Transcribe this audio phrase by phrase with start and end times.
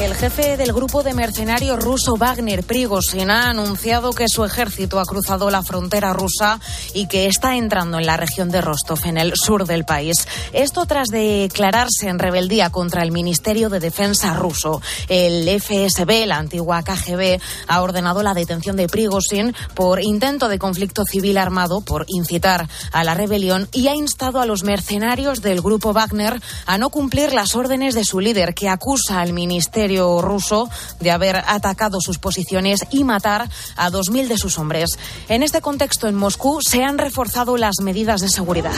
[0.00, 5.04] El jefe del grupo de mercenarios ruso Wagner, Prigozhin, ha anunciado que su ejército ha
[5.04, 6.60] cruzado la frontera rusa
[6.94, 10.28] y que está entrando en la región de Rostov, en el sur del país.
[10.52, 14.80] Esto tras declararse en rebeldía contra el Ministerio de Defensa ruso.
[15.08, 21.02] El FSB, la antigua KGB, ha ordenado la detención de Prigozhin por intento de conflicto
[21.10, 25.92] civil armado, por incitar a la rebelión y ha instado a los mercenarios del grupo
[25.92, 30.68] Wagner a no cumplir las órdenes de su líder, que acusa al Ministerio ruso
[31.00, 34.98] de haber atacado sus posiciones y matar a 2.000 de sus hombres.
[35.28, 38.72] En este contexto, en Moscú se han reforzado las medidas de seguridad.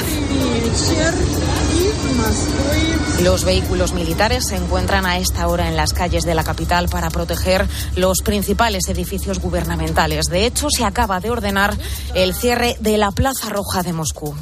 [3.23, 7.11] Los vehículos militares se encuentran a esta hora en las calles de la capital para
[7.11, 10.27] proteger los principales edificios gubernamentales.
[10.27, 11.77] De hecho, se acaba de ordenar
[12.15, 14.35] el cierre de la Plaza Roja de Moscú.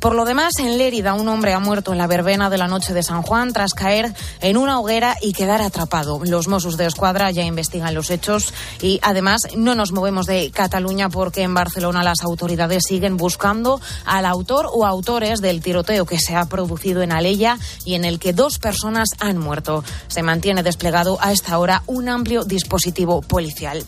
[0.00, 2.94] Por lo demás, en Lérida, un hombre ha muerto en la verbena de la noche
[2.94, 6.20] de San Juan tras caer en una hoguera y quedar atrapado.
[6.22, 11.08] Los Mossos de Escuadra ya investigan los hechos y, además, no nos movemos de Cataluña
[11.08, 16.36] porque en Barcelona las autoridades siguen buscando al autor o autores del tiroteo que se
[16.36, 19.84] ha producido en Aleya y en el que dos personas han muerto.
[20.08, 23.84] Se mantiene desplegado a esta hora un amplio dispositivo policial.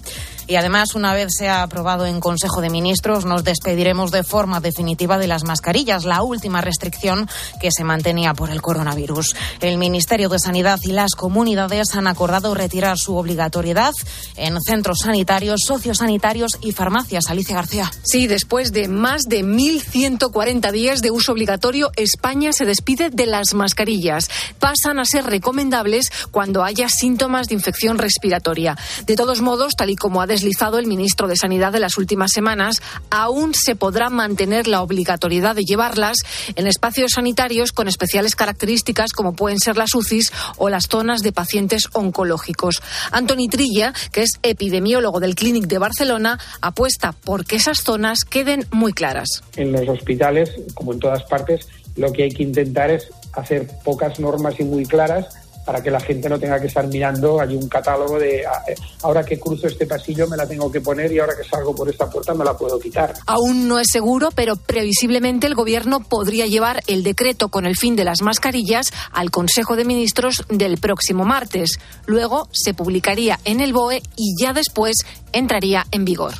[0.50, 5.16] Y además, una vez sea aprobado en Consejo de Ministros, nos despediremos de forma definitiva
[5.16, 7.28] de las mascarillas, la última restricción
[7.60, 9.36] que se mantenía por el coronavirus.
[9.60, 13.92] El Ministerio de Sanidad y las comunidades han acordado retirar su obligatoriedad
[14.34, 17.26] en centros sanitarios, sociosanitarios y farmacias.
[17.28, 17.88] Alicia García.
[18.02, 23.54] Sí, después de más de 1.140 días de uso obligatorio, España se despide de las
[23.54, 24.28] mascarillas.
[24.58, 28.76] Pasan a ser recomendables cuando haya síntomas de infección respiratoria.
[29.06, 32.76] De todos modos, tal y como ha el ministro de Sanidad de las últimas semanas,
[33.10, 36.18] aún se podrá mantener la obligatoriedad de llevarlas
[36.56, 41.32] en espacios sanitarios con especiales características como pueden ser las UCIs o las zonas de
[41.32, 42.82] pacientes oncológicos.
[43.12, 48.66] Antoni Trilla, que es epidemiólogo del Clínic de Barcelona, apuesta por que esas zonas queden
[48.70, 49.42] muy claras.
[49.56, 54.18] En los hospitales, como en todas partes, lo que hay que intentar es hacer pocas
[54.20, 55.39] normas y muy claras
[55.70, 58.74] para que la gente no tenga que estar mirando hay un catálogo de ah, eh,
[59.04, 61.88] ahora que cruzo este pasillo me la tengo que poner y ahora que salgo por
[61.88, 63.14] esta puerta me la puedo quitar.
[63.26, 67.94] Aún no es seguro, pero previsiblemente el gobierno podría llevar el decreto con el fin
[67.94, 71.78] de las mascarillas al Consejo de Ministros del próximo martes.
[72.04, 74.96] Luego se publicaría en el BOE y ya después
[75.32, 76.34] entraría en vigor.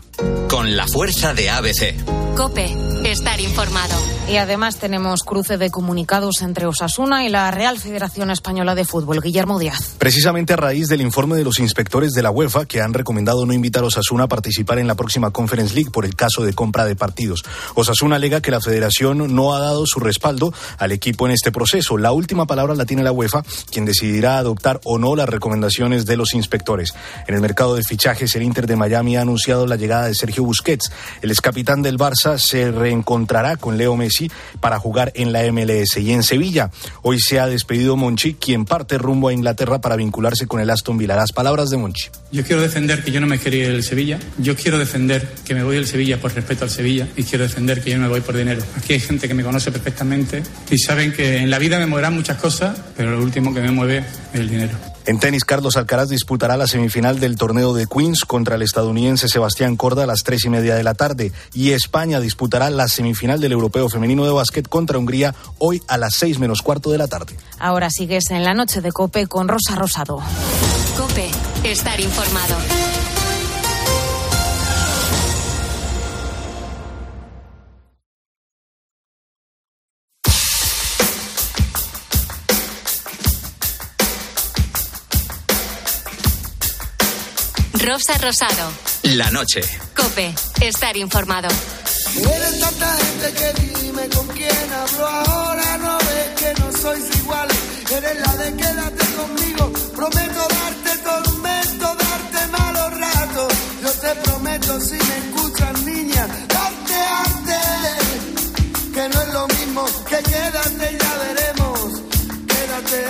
[0.48, 1.94] Con la fuerza de ABC.
[2.36, 2.74] Cope,
[3.04, 3.94] estar informado.
[4.28, 9.19] Y además tenemos cruce de comunicados entre Osasuna y la Real Federación Española de Fútbol.
[9.20, 9.94] Guillermo Díaz.
[9.98, 13.53] Precisamente a raíz del informe de los inspectores de la UEFA que han recomendado no
[13.53, 16.84] invitar a Osasuna a participar en la próxima Conference League por el caso de compra
[16.84, 17.42] de partidos.
[17.75, 21.98] Osasuna alega que la federación no ha dado su respaldo al equipo en este proceso.
[21.98, 26.16] La última palabra la tiene la UEFA, quien decidirá adoptar o no las recomendaciones de
[26.16, 26.94] los inspectores.
[27.26, 30.44] En el mercado de fichajes, el Inter de Miami ha anunciado la llegada de Sergio
[30.44, 30.91] Busquets.
[31.22, 35.97] El excapitán del Barça se reencontrará con Leo Messi para jugar en la MLS.
[35.98, 36.70] Y en Sevilla,
[37.02, 40.97] hoy se ha despedido Monchi, quien parte rumbo a Inglaterra para vincularse con el Aston
[40.97, 41.16] Villa.
[41.16, 42.09] Las palabras de Monchi.
[42.31, 44.19] Yo quiero defender que yo no me quería ir del Sevilla.
[44.38, 47.09] Yo quiero defender que me voy del Sevilla por respeto al Sevilla.
[47.16, 48.62] Y quiero defender que yo no me voy por dinero.
[48.77, 52.15] Aquí hay gente que me conoce perfectamente y saben que en la vida me moverán
[52.15, 54.91] muchas cosas, pero lo último que me mueve es el dinero.
[55.06, 59.77] En tenis, Carlos Alcaraz disputará la semifinal del torneo de Queens contra el estadounidense Sebastián
[59.77, 61.32] Corda a las tres y media de la tarde.
[61.55, 66.15] Y España disputará la semifinal del Europeo Femenino de Básquet contra Hungría hoy a las
[66.15, 67.34] seis menos cuarto de la tarde.
[67.59, 70.20] Ahora sigues en la noche de Cope con Rosa Rosado.
[70.96, 71.30] Cope,
[71.64, 72.56] estar informado.
[87.74, 88.72] Rosa Rosado.
[89.02, 89.62] La noche.
[89.96, 91.48] Cope, estar informado.
[92.16, 95.78] Eres tanta gente que dime con quién hablo ahora.
[95.78, 97.69] No ves que no sois iguales.
[97.92, 99.72] Eres la de quédate conmigo.
[99.96, 103.52] Prometo darte tormento, darte malos ratos.
[103.82, 106.25] Yo te prometo si me escuchas, niña,
[106.56, 106.94] darte
[107.25, 107.60] arte.
[108.94, 112.02] Que no es lo mismo que quédate y ya veremos.
[112.52, 113.00] Quédate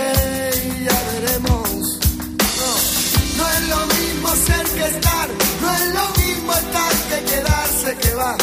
[0.65, 1.69] y ya veremos.
[2.61, 2.71] No,
[3.39, 5.29] no es lo mismo ser que estar.
[5.61, 8.35] No es lo mismo estar que quedarse que va.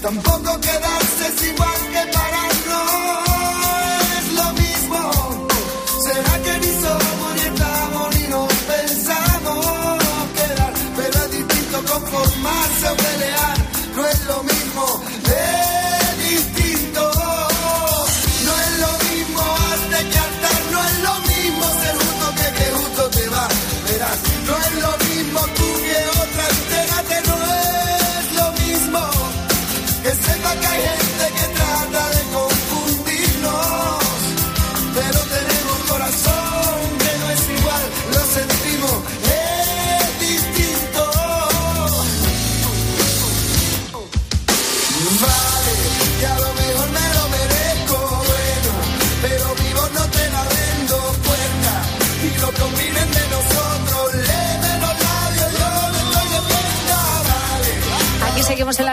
[0.00, 2.50] Tampoco quedarse es igual que parar,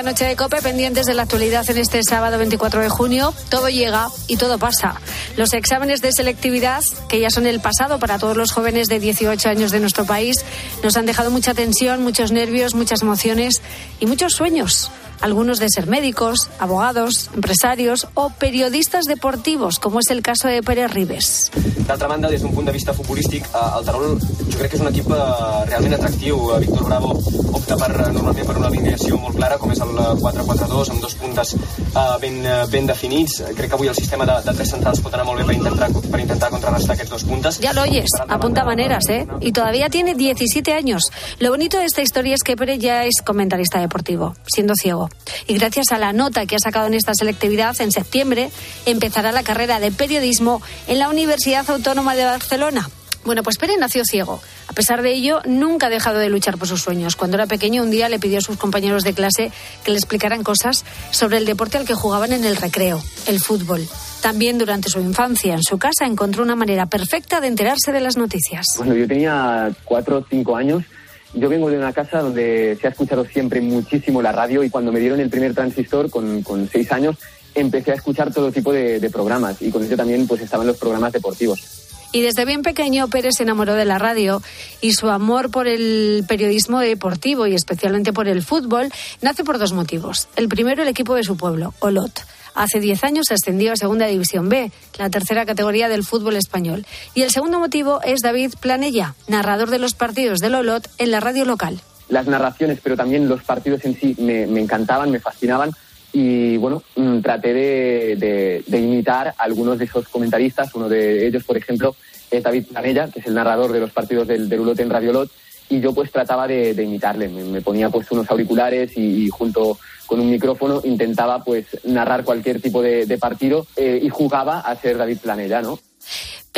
[0.07, 3.33] noche de Cope, pendientes de la actualidad en este sábado 24 de junio.
[3.50, 5.01] Todo llega y todo pasa.
[5.36, 9.50] Los exámenes de selectividad, que ya son el pasado para todos los jóvenes de 18
[9.50, 10.38] años de nuestro país,
[10.81, 13.62] nos han dejado mucha tensión, muchos nervios, muchas emociones
[14.00, 14.92] y muchos sueños.
[15.19, 20.92] Algunos de ser médicos, abogados, empresarios o periodistas deportivos, como es el caso de Pérez
[20.92, 21.51] Ribes.
[21.88, 24.83] D'altra banda, des d'un punt de vista futbolístic, eh, el Terol jo crec que és
[24.83, 25.19] un equip eh,
[25.68, 26.53] realment atractiu.
[26.53, 29.94] Eh, Víctor Bravo opta per, eh, normalment per una alineació molt clara, com és el
[29.94, 33.41] eh, 4-4-2, amb dos puntes eh, ben, eh, ben definits.
[33.55, 35.89] Crec que avui el sistema de, de tres centrals pot anar molt bé per intentar,
[36.11, 37.59] per intentar contrarrestar aquests dos puntes.
[37.63, 39.27] Ya lo oyes, apunta maneras, ¿eh?
[39.41, 41.03] Y todavía tiene 17 años.
[41.39, 45.09] Lo bonito de esta historia es que Pérez ya es comentarista deportivo, siendo ciego.
[45.47, 48.51] Y gracias a la nota que ha sacado en esta selectividad, en septiembre
[48.85, 52.89] empezará la carrera de periodismo en la Universidad Autónoma de Barcelona.
[53.27, 54.39] Bueno, pues Pérez nació ciego.
[54.69, 57.18] A pesar de ello, nunca ha dejado de luchar por sus sueños.
[57.18, 59.51] Cuando era pequeño, un día le pidió a sus compañeros de clase
[59.83, 63.85] que le explicaran cosas sobre el deporte al que jugaban en el recreo, el fútbol.
[64.21, 68.15] También durante su infancia en su casa encontró una manera perfecta de enterarse de las
[68.15, 68.65] noticias.
[68.77, 70.85] Cuando yo tenía cuatro o cinco años,
[71.33, 74.94] yo vengo de una casa donde se ha escuchado siempre muchísimo la radio y cuando
[74.94, 77.18] me dieron el primer transistor con, seis años
[77.53, 81.12] empecé a escuchar todo tipo de, programas y con ello también pues estaban los programas
[81.12, 81.87] deportivos.
[82.12, 84.42] Y desde bien pequeño Pérez se enamoró de la radio
[84.81, 88.89] y su amor por el periodismo deportivo y especialmente por el fútbol
[89.21, 90.30] nace por dos motivos.
[90.36, 92.21] El primero, el equipo de su pueblo, Olot.
[92.56, 96.88] Hace 10 años ascendió a Segunda División B, la tercera categoría del fútbol español.
[97.13, 101.19] Y el segundo motivo es David Planella, narrador de los partidos del Olot en la
[101.19, 101.80] radio local.
[102.10, 105.71] Las narraciones, pero también los partidos en sí me, me encantaban, me fascinaban
[106.19, 110.73] y bueno, mm, traté de, imitar a algunos de esos comentaristas.
[110.73, 111.95] Uno de ellos, por ejemplo,
[112.31, 115.29] es David Planella, que es el narrador de los partidos del, del en Radio Lot.
[115.69, 117.27] Y yo pues trataba de, imitarle.
[117.27, 119.77] Me, ponía pues unos auriculares y, junto
[120.07, 124.75] con un micrófono intentaba pues narrar cualquier tipo de, de partido eh, y jugaba a
[124.75, 125.77] ser David Planella, ¿no?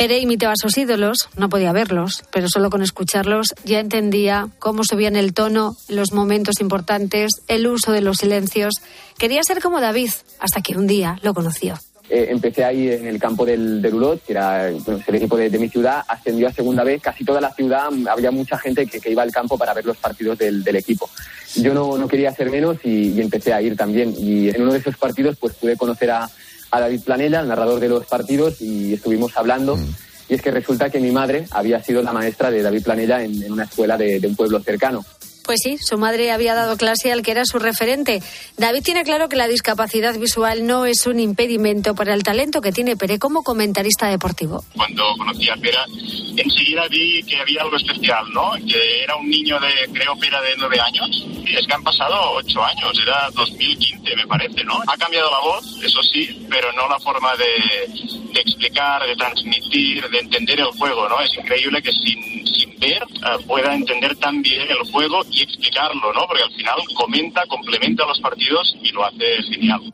[0.00, 4.82] Pérez imitaba a sus ídolos, no podía verlos, pero solo con escucharlos ya entendía cómo
[4.82, 8.76] subían el tono, los momentos importantes, el uso de los silencios.
[9.18, 10.08] Quería ser como David,
[10.38, 11.78] hasta que un día lo conoció.
[12.08, 15.50] Eh, empecé ahí en el campo del, del Ulot, que era bueno, el equipo de,
[15.50, 18.86] de mi ciudad, ascendió a segunda vez, casi toda la ciudad, mm, había mucha gente
[18.86, 21.10] que, que iba al campo para ver los partidos del, del equipo.
[21.56, 24.14] Yo no, no quería ser menos y, y empecé a ir también.
[24.16, 26.30] Y en uno de esos partidos pues pude conocer a,
[26.70, 29.78] a David Planella, el narrador de los partidos, y estuvimos hablando.
[30.28, 33.42] Y es que resulta que mi madre había sido la maestra de David Planella en,
[33.42, 35.04] en una escuela de, de un pueblo cercano.
[35.44, 38.22] Pues sí, su madre había dado clase al que era su referente.
[38.56, 42.72] David tiene claro que la discapacidad visual no es un impedimento para el talento que
[42.72, 44.64] tiene Pérez como comentarista deportivo.
[44.76, 45.84] Cuando conocí a Pera,
[46.36, 48.52] enseguida vi que había algo especial, ¿no?
[48.66, 51.26] Que era un niño de, creo, Pera de nueve años.
[51.46, 54.80] Es que han pasado ocho años, era 2015, me parece, ¿no?
[54.86, 57.88] Ha cambiado la voz, eso sí, pero no la forma de,
[58.32, 61.20] de explicar, de transmitir, de entender el juego, ¿no?
[61.20, 66.12] Es increíble que sin, sin ver eh, pueda entender tan bien el juego y explicarlo,
[66.12, 66.26] ¿no?
[66.26, 69.92] Porque al final comenta, complementa los partidos y lo hace genial.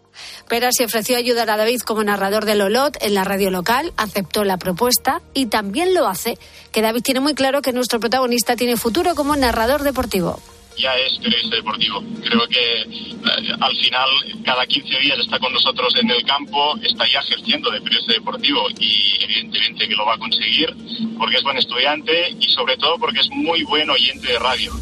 [0.49, 3.93] Pera se ofreció a ayudar a David como narrador del Olot en la radio local,
[3.97, 6.39] aceptó la propuesta y también lo hace
[6.73, 10.41] que David tiene muy claro que nuestro protagonista tiene futuro como narrador deportivo.
[10.77, 12.03] ya es periodista deportivo.
[12.23, 14.09] Creo que eh, al final
[14.45, 18.69] cada 15 días está con nosotros en el campo, está ya ejerciendo de periodista deportivo
[18.79, 20.75] y evidentemente que lo va a conseguir
[21.19, 24.73] porque es buen estudiante y sobre todo porque es muy buen oyente de radio.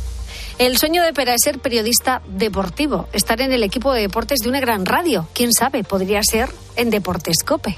[0.59, 4.49] El sueño de Pera es ser periodista deportivo, estar en el equipo de deportes de
[4.49, 5.27] una gran radio.
[5.35, 7.77] Quién sabe, podría ser en Deportes Cope.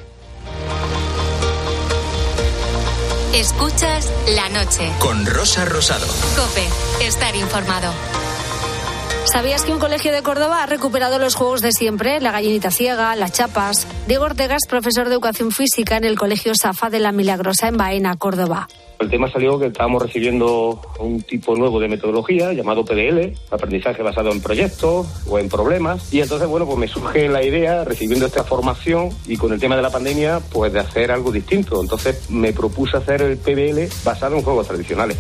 [3.35, 4.91] Escuchas la noche.
[4.99, 6.07] Con Rosa Rosado.
[6.37, 6.67] Cope,
[7.07, 7.93] estar informado.
[9.25, 12.21] ¿Sabías que un colegio de Córdoba ha recuperado los juegos de siempre?
[12.21, 13.87] La gallinita ciega, las chapas.
[14.07, 17.77] Diego Ortega es profesor de educación física en el colegio Safa de la Milagrosa en
[17.77, 18.69] Baena, Córdoba.
[18.99, 24.33] El tema salió que estábamos recibiendo un tipo nuevo de metodología llamado PDL, aprendizaje basado
[24.33, 26.13] en proyectos o en problemas.
[26.13, 29.77] Y entonces, bueno, pues me surge la idea, recibiendo esta formación y con el tema
[29.77, 31.81] de la pandemia, pues de hacer algo distinto.
[31.81, 35.19] Entonces me propuse hacer el PDL basado en juegos tradicionales.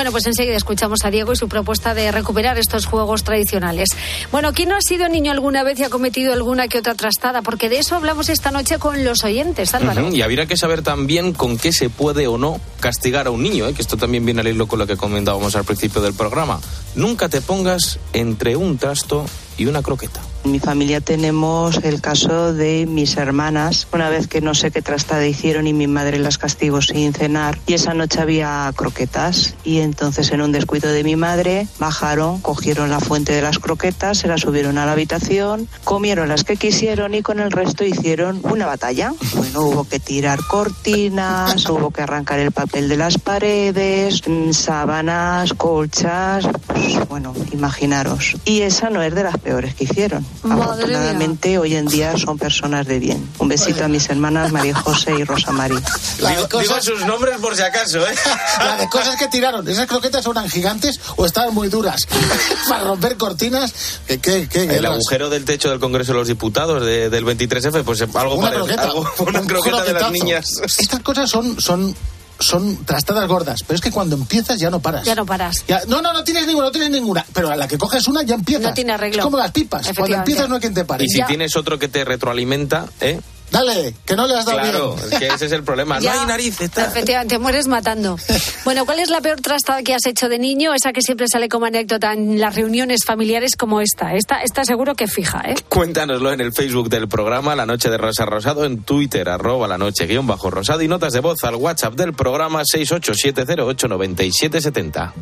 [0.00, 3.90] Bueno, pues enseguida escuchamos a Diego y su propuesta de recuperar estos juegos tradicionales.
[4.32, 7.42] Bueno, ¿quién no ha sido niño alguna vez y ha cometido alguna que otra trastada?
[7.42, 10.08] Porque de eso hablamos esta noche con los oyentes, Álvaro.
[10.10, 13.68] Y habría que saber también con qué se puede o no castigar a un niño,
[13.68, 13.74] ¿eh?
[13.74, 16.62] que esto también viene al hilo con lo que comentábamos al principio del programa.
[16.94, 19.26] Nunca te pongas entre un trasto
[19.58, 20.22] y una croqueta.
[20.44, 24.80] En mi familia tenemos el caso de mis hermanas, una vez que no sé qué
[24.80, 29.80] trastada hicieron y mi madre las castigó sin cenar y esa noche había croquetas y
[29.80, 34.28] entonces en un descuido de mi madre bajaron, cogieron la fuente de las croquetas, se
[34.28, 38.66] las subieron a la habitación, comieron las que quisieron y con el resto hicieron una
[38.66, 39.12] batalla.
[39.34, 45.52] Bueno, hubo que tirar cortinas, hubo que arrancar el papel de las paredes, mm, sábanas,
[45.52, 48.36] colchas, pues, bueno, imaginaros.
[48.44, 50.24] Y esa no es de las peores que hicieron.
[50.42, 53.28] Afortunadamente hoy en día son personas de bien.
[53.38, 55.80] Un besito a mis hermanas María José y Rosa María.
[56.18, 58.14] Digo, digo sus nombres por si acaso, ¿eh?
[58.58, 59.66] La de cosas que tiraron.
[59.68, 62.06] ¿Esas croquetas eran gigantes o estaban muy duras?
[62.68, 63.72] Para romper cortinas.
[64.06, 67.82] ¿Qué, qué, qué El agujero del techo del Congreso de los Diputados de- del 23F,
[67.84, 68.66] pues algo Una parecido.
[68.66, 68.82] croqueta.
[68.82, 70.12] algo- una Un croqueta de las croquetazo.
[70.12, 70.46] niñas.
[70.78, 71.94] Estas cosas son, son,
[72.40, 75.04] son trastadas gordas, pero es que cuando empiezas ya no paras.
[75.04, 75.64] Ya no paras.
[75.68, 77.24] Ya- no, no, no tienes ninguna, no tienes ninguna.
[77.32, 78.64] Pero a la que coges una ya empiezas.
[78.64, 79.18] No tiene arreglo.
[79.20, 79.86] Es como las pipas.
[79.96, 81.04] Cuando empiezas no hay quien te pare.
[81.04, 83.20] Y si tienes otro que te retroalimenta, ¿eh?
[83.50, 85.12] Dale, que no le has dado Claro, bien.
[85.12, 85.98] es que ese es el problema.
[86.00, 86.14] Ya.
[86.14, 86.70] No hay narices.
[86.70, 86.86] tal.
[86.88, 88.16] Efectivamente, mueres matando.
[88.64, 90.72] Bueno, ¿cuál es la peor trastada que has hecho de niño?
[90.74, 94.14] Esa que siempre sale como anécdota en las reuniones familiares como esta.
[94.14, 95.54] Esta, esta seguro que fija, ¿eh?
[95.68, 99.78] Cuéntanoslo en el Facebook del programa La Noche de Rosa Rosado, en Twitter, arroba la
[99.78, 105.12] noche guion bajo rosado y notas de voz al WhatsApp del programa 687089770.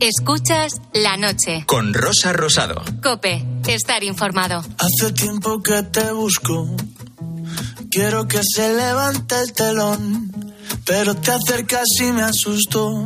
[0.00, 1.64] Escuchas la noche.
[1.66, 2.80] Con Rosa Rosado.
[3.02, 4.64] Cope, estar informado.
[4.78, 6.66] Hace tiempo que te busco.
[7.90, 10.32] Quiero que se levante el telón.
[10.84, 13.04] Pero te acercas y me asustó.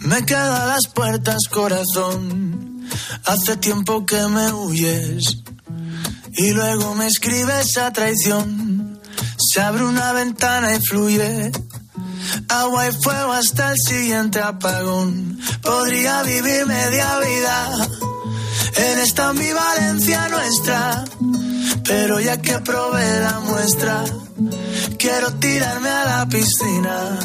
[0.00, 2.88] Me quedo a las puertas, corazón.
[3.24, 5.38] Hace tiempo que me huyes.
[6.34, 9.00] Y luego me escribes a traición.
[9.36, 11.52] Se abre una ventana y fluye.
[12.48, 15.38] Agua y fuego hasta el siguiente apagón.
[15.62, 17.88] Podría vivir media vida
[18.76, 21.04] en esta ambivalencia nuestra.
[21.84, 24.04] Pero ya que probé la muestra,
[24.98, 27.18] quiero tirarme a la piscina.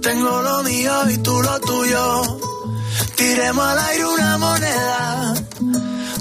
[0.00, 2.22] Tengo lo mío y tú lo tuyo.
[3.16, 5.34] Tiremos al aire una moneda.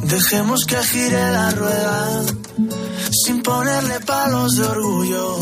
[0.04, 2.24] Dejemos que gire la rueda
[3.12, 5.38] sin ponerle palos de orgullo.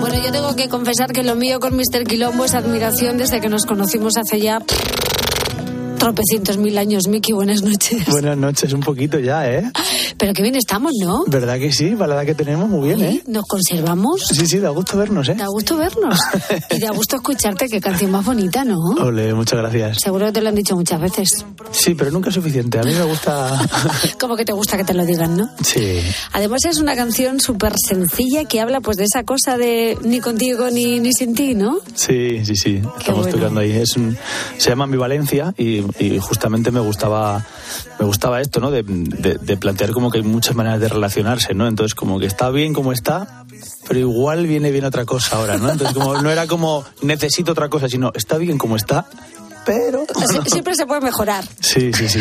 [0.00, 2.04] Bueno, yo tengo que confesar que lo mío con Mr.
[2.06, 4.60] Quilombo es admiración desde que nos conocimos hace ya
[5.98, 7.08] tropecientos mil años.
[7.08, 8.06] Miki, buenas noches.
[8.08, 9.70] Buenas noches, un poquito ya, ¿eh?
[10.18, 11.24] Pero qué bien estamos, ¿no?
[11.26, 11.90] ¿Verdad que sí?
[11.96, 13.22] Para la edad que tenemos, muy bien, ¿eh?
[13.26, 14.26] Nos conservamos.
[14.28, 15.34] Sí, sí, da gusto vernos, ¿eh?
[15.36, 16.18] Da gusto vernos.
[16.70, 17.68] Y da gusto escucharte.
[17.68, 18.78] Qué canción más bonita, ¿no?
[19.00, 19.98] Ole, muchas gracias.
[20.00, 21.44] Seguro que te lo han dicho muchas veces.
[21.70, 22.78] Sí, pero nunca es suficiente.
[22.78, 23.58] A mí me gusta...
[24.20, 25.48] Como que te gusta que te lo digan, ¿no?
[25.62, 26.00] Sí.
[26.32, 30.70] Además es una canción súper sencilla que habla pues de esa cosa de ni contigo
[30.70, 31.78] ni, ni sin ti, ¿no?
[31.94, 32.82] Sí, sí, sí.
[32.98, 33.38] Estamos bueno.
[33.38, 33.72] tocando ahí.
[33.72, 34.16] Es un-
[34.58, 37.44] se llama Ambivalencia y, y justamente me gustaba
[37.98, 38.70] me gustaba esto, ¿no?
[38.70, 41.66] De, de- de plantear como que hay muchas maneras de relacionarse, ¿no?
[41.66, 43.44] Entonces como que está bien como está,
[43.88, 45.70] pero igual viene bien otra cosa ahora, ¿no?
[45.70, 49.06] Entonces como no era como necesito otra cosa, sino está bien como está,
[49.64, 50.06] pero...
[50.06, 51.42] Sie- Siempre se puede mejorar.
[51.60, 52.20] Sí, sí, sí.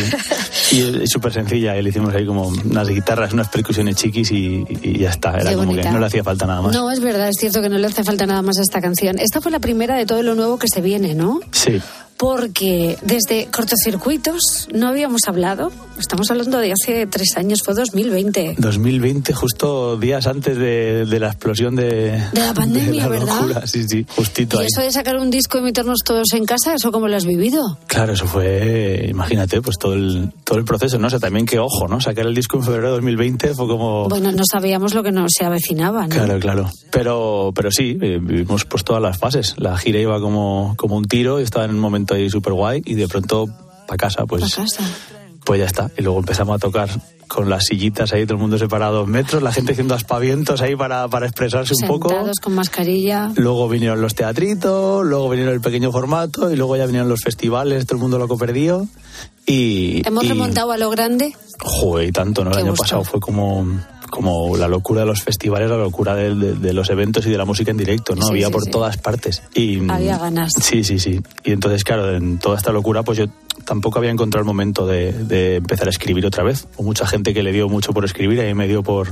[0.71, 1.77] Y es súper sencilla.
[1.77, 5.35] y Le hicimos ahí como unas guitarras, unas percusiones chiquis y, y ya está.
[5.37, 5.83] Era Qué como bonita.
[5.89, 6.73] que no le hacía falta nada más.
[6.73, 9.19] No, es verdad, es cierto que no le hace falta nada más a esta canción.
[9.19, 11.39] Esta fue la primera de todo lo nuevo que se viene, ¿no?
[11.51, 11.79] Sí.
[12.17, 15.71] Porque desde cortocircuitos no habíamos hablado.
[15.99, 18.55] Estamos hablando de hace tres años, fue 2020.
[18.57, 23.35] 2020, justo días antes de, de la explosión de, De la pandemia, la ¿verdad?
[23.41, 23.67] locura.
[23.67, 24.67] Sí, sí, justito Y ahí.
[24.67, 27.77] eso de sacar un disco y meternos todos en casa, ¿eso cómo lo has vivido?
[27.87, 31.07] Claro, eso fue, imagínate, pues todo el, todo el proceso, ¿no?
[31.07, 31.99] O sea, también que ojo, ¿no?
[32.01, 34.07] Sacar el disco en febrero de 2020 fue como...
[34.09, 36.15] Bueno, no sabíamos lo que nos se avecinaba, ¿no?
[36.15, 36.69] Claro, claro.
[36.91, 39.55] Pero, pero sí, eh, vivimos pues todas las fases.
[39.57, 42.81] La gira iba como, como un tiro y estaba en un momento ahí súper guay
[42.85, 43.47] y de pronto
[43.87, 44.83] para casa, pues, Pa' casa.
[45.43, 45.91] pues ya está.
[45.97, 46.89] Y luego empezamos a tocar
[47.27, 50.75] con las sillitas ahí, todo el mundo separado dos metros, la gente haciendo aspavientos ahí
[50.75, 52.09] para, para expresarse un poco.
[52.09, 53.31] Sentados con mascarilla.
[53.35, 57.85] Luego vinieron los teatritos, luego vinieron el pequeño formato y luego ya vinieron los festivales,
[57.87, 58.87] todo el mundo loco perdido.
[59.47, 61.33] Y, Hemos y- remontado a lo grande.
[61.59, 62.51] Joder, y tanto, ¿no?
[62.51, 62.83] El Qué año gusto.
[62.83, 63.65] pasado fue como,
[64.09, 67.37] como la locura de los festivales, la locura de, de- de los eventos y de
[67.37, 68.23] la música en directo, ¿no?
[68.23, 68.69] Sí, Había sí, por sí.
[68.71, 69.43] todas partes.
[69.53, 70.53] Y, Había ganas.
[70.61, 71.21] Sí, sí, sí.
[71.43, 73.25] Y entonces, claro, en toda esta locura, pues yo
[73.65, 76.67] tampoco había encontrado el momento de, de empezar a escribir otra vez.
[76.77, 79.09] Hubo mucha gente que le dio mucho por escribir, a mí me dio por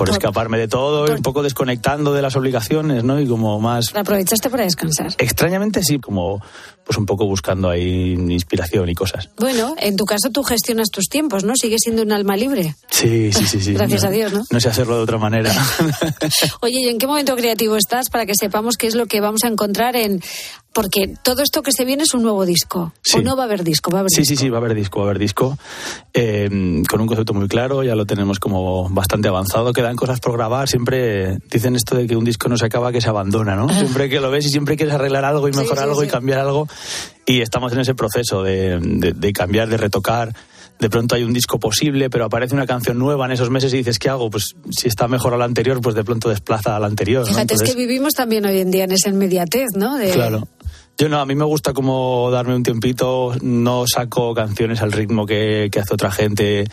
[0.00, 3.20] por escaparme de todo y un poco desconectando de las obligaciones, ¿no?
[3.20, 3.92] Y como más...
[3.92, 5.14] ¿La aprovechaste para descansar?
[5.18, 6.42] Extrañamente sí, como
[6.84, 9.28] pues un poco buscando ahí inspiración y cosas.
[9.36, 11.52] Bueno, en tu caso tú gestionas tus tiempos, ¿no?
[11.54, 12.76] Sigues siendo un alma libre.
[12.88, 13.60] Sí, sí, sí.
[13.60, 13.74] sí.
[13.74, 14.42] Gracias a Dios, ¿no?
[14.50, 15.52] No sé hacerlo de otra manera.
[16.62, 19.44] Oye, ¿y en qué momento creativo estás para que sepamos qué es lo que vamos
[19.44, 20.22] a encontrar en
[20.72, 22.92] porque todo esto que se viene es un nuevo disco.
[23.16, 23.90] ¿O no va a haber disco?
[23.90, 24.30] Va a haber sí, disco?
[24.34, 25.58] sí, sí, va a haber disco, va a haber disco.
[26.14, 29.72] Eh, con un concepto muy claro, ya lo tenemos como bastante avanzado.
[29.72, 30.68] Quedan cosas por grabar.
[30.68, 33.68] Siempre dicen esto de que un disco no se acaba, que se abandona, ¿no?
[33.72, 36.40] Siempre que lo ves y siempre quieres arreglar algo y mejorar sí, algo y cambiar
[36.40, 36.68] algo.
[37.26, 40.34] Y estamos en ese proceso de, de- de cambiar, de retocar.
[40.78, 43.78] De pronto hay un disco posible, pero aparece una canción nueva en esos meses y
[43.78, 44.30] dices, ¿qué hago?
[44.30, 47.20] Pues si está mejor a la anterior, pues de pronto desplaza a la anterior.
[47.20, 47.26] ¿no?
[47.26, 49.98] Fíjate, es que vivimos también hoy en día en esa inmediatez, ¿no?
[49.98, 50.48] De- Claro.
[51.00, 55.24] Yo no, a mí me gusta como darme un tiempito, no saco canciones al ritmo
[55.24, 56.66] que, que hace otra gente,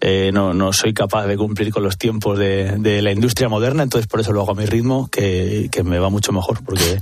[0.00, 3.82] eh, no, no soy capaz de cumplir con los tiempos de, de la industria moderna,
[3.82, 7.00] entonces por eso lo hago a mi ritmo, que, que me va mucho mejor, porque,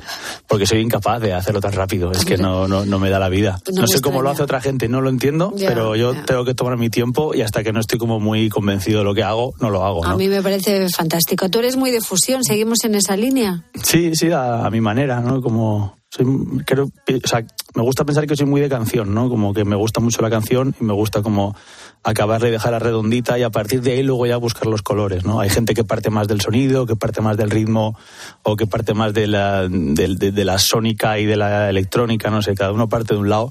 [0.48, 3.28] porque soy incapaz de hacerlo tan rápido, es que no, no, no me da la
[3.28, 3.60] vida.
[3.74, 6.24] No No, sé cómo lo hace otra gente, no lo entiendo, Ya, pero yo ya.
[6.24, 9.14] tengo que tomar mi tiempo y hasta que no estoy como muy convencido de lo
[9.14, 10.02] que hago, no lo hago.
[10.06, 11.50] A mí me parece fantástico.
[11.50, 13.64] Tú eres muy de fusión, seguimos en esa línea.
[13.82, 15.42] Sí, sí, a, a mi manera, ¿no?
[15.42, 16.26] Como soy,
[16.66, 19.28] creo, o sea, me gusta pensar que soy muy de canción, ¿no?
[19.28, 21.54] Como que me gusta mucho la canción y me gusta como
[22.02, 25.40] acabarla y dejarla redondita y a partir de ahí luego ya buscar los colores, ¿no?
[25.40, 27.96] Hay gente que parte más del sonido, que parte más del ritmo
[28.42, 32.40] o que parte más de la, de, de la sónica y de la electrónica, no
[32.40, 33.50] sé, cada uno parte de un lado.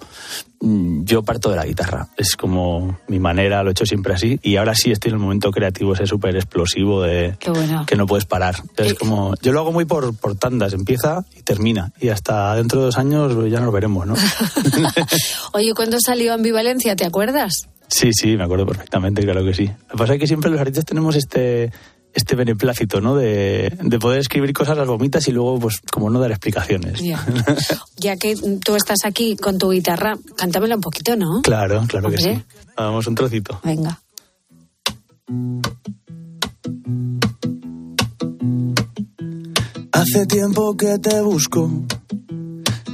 [0.62, 4.40] Mm, Yo parto de la guitarra, es como mi manera, lo he hecho siempre así
[4.42, 7.86] y ahora sí estoy en el momento creativo ese súper explosivo de bueno.
[7.86, 8.56] que no puedes parar.
[8.78, 11.94] Es como, yo lo hago muy por, por tandas, empieza y termina.
[12.02, 14.16] Y hasta dentro de dos años ya nos veremos, ¿no?
[15.54, 16.96] Oye, ¿cuándo salió Ambivalencia?
[16.96, 17.70] ¿Te acuerdas?
[17.90, 19.66] Sí, sí, me acuerdo perfectamente, claro que sí.
[19.66, 21.72] Lo que pasa es que siempre los artistas tenemos este
[22.14, 23.16] este beneplácito, ¿no?
[23.16, 27.00] De, de poder escribir cosas, las vomitas y luego, pues, como no dar explicaciones.
[27.02, 27.24] Ya.
[27.98, 31.42] Ya que tú estás aquí con tu guitarra, cántamela un poquito, ¿no?
[31.44, 32.42] Claro, claro que sí.
[32.76, 33.60] Vamos un trocito.
[33.64, 34.00] Venga.
[39.92, 41.70] Hace tiempo que te busco.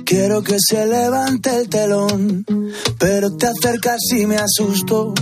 [0.05, 2.45] Quiero que se levante el telón,
[2.99, 5.13] pero te acercas y me asusto.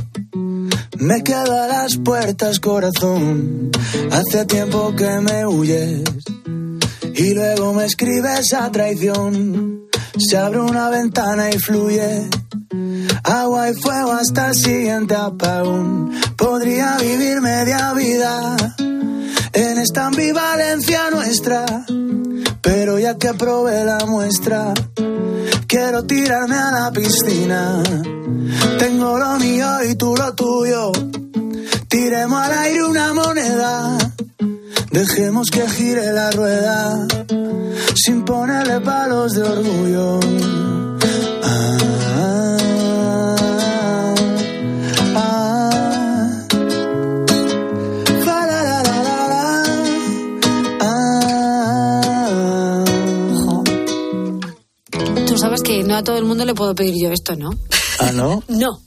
[0.98, 3.72] Me quedo a las puertas, corazón.
[4.12, 6.04] Hace tiempo que me huyes
[7.16, 9.84] y luego me escribes a traición.
[10.18, 12.30] Se abre una ventana y fluye
[13.24, 16.12] agua y fuego hasta el siguiente apagón.
[16.38, 18.56] Podría vivir media vida
[19.54, 21.66] en esta ambivalencia nuestra,
[22.64, 24.74] pero ya que probé la muestra,
[25.68, 27.84] quiero tirarme a la piscina.
[28.80, 30.92] Tengo lo mío y tú lo tuyo.
[31.90, 33.98] Tiremos al aire una moneda.
[34.92, 37.06] Dejemos que gire la rueda
[37.96, 40.20] sin ponerle palos de orgullo.
[41.44, 42.13] Ah.
[55.94, 57.52] No a todo el mundo le puedo pedir yo esto, ¿no?
[58.00, 58.44] Ah, ¿no?
[58.50, 58.80] No.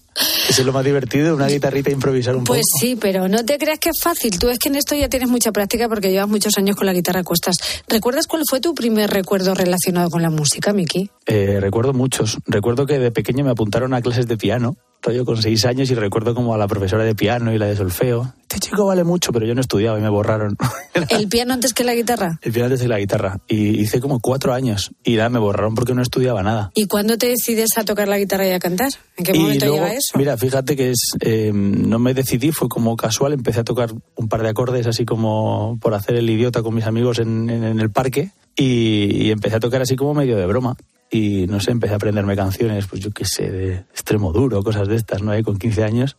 [0.48, 2.80] Eso es lo más divertido, una guitarrita improvisar un Pues poco.
[2.80, 4.38] sí, pero no te creas que es fácil.
[4.38, 6.94] Tú es que en esto ya tienes mucha práctica porque llevas muchos años con la
[6.94, 7.56] guitarra a cuestas.
[7.86, 11.10] ¿Recuerdas cuál fue tu primer recuerdo relacionado con la música, Miki?
[11.26, 12.38] Eh, recuerdo muchos.
[12.46, 15.94] Recuerdo que de pequeño me apuntaron a clases de piano, rollo con seis años, y
[15.94, 18.32] recuerdo como a la profesora de piano y la de solfeo.
[18.56, 20.56] Este chico vale mucho, pero yo no estudiaba y me borraron.
[21.10, 22.38] ¿El piano antes que la guitarra?
[22.40, 23.38] El piano antes de la guitarra.
[23.46, 24.92] Y hice como cuatro años.
[25.04, 26.70] Y nada, me borraron porque no estudiaba nada.
[26.74, 28.88] ¿Y cuándo te decides a tocar la guitarra y a cantar?
[29.18, 30.16] ¿En qué y momento luego, llega eso?
[30.16, 34.28] Mira, fíjate que es, eh, no me decidí, fue como casual, empecé a tocar un
[34.28, 37.78] par de acordes así como por hacer el idiota con mis amigos en, en- en
[37.78, 40.76] el parque y, y empecé a tocar así como medio de broma.
[41.10, 44.88] Y no sé, empecé a aprenderme canciones, pues yo qué sé, de extremo duro, cosas
[44.88, 45.30] de estas, ¿no?
[45.30, 46.16] Ahí con 15 años.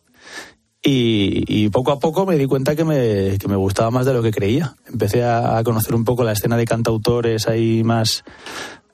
[0.82, 4.22] Y, poco a poco me di cuenta que me, que me gustaba más de lo
[4.22, 4.74] que creía.
[4.86, 8.24] Empecé a, conocer un poco la escena de cantautores ahí más,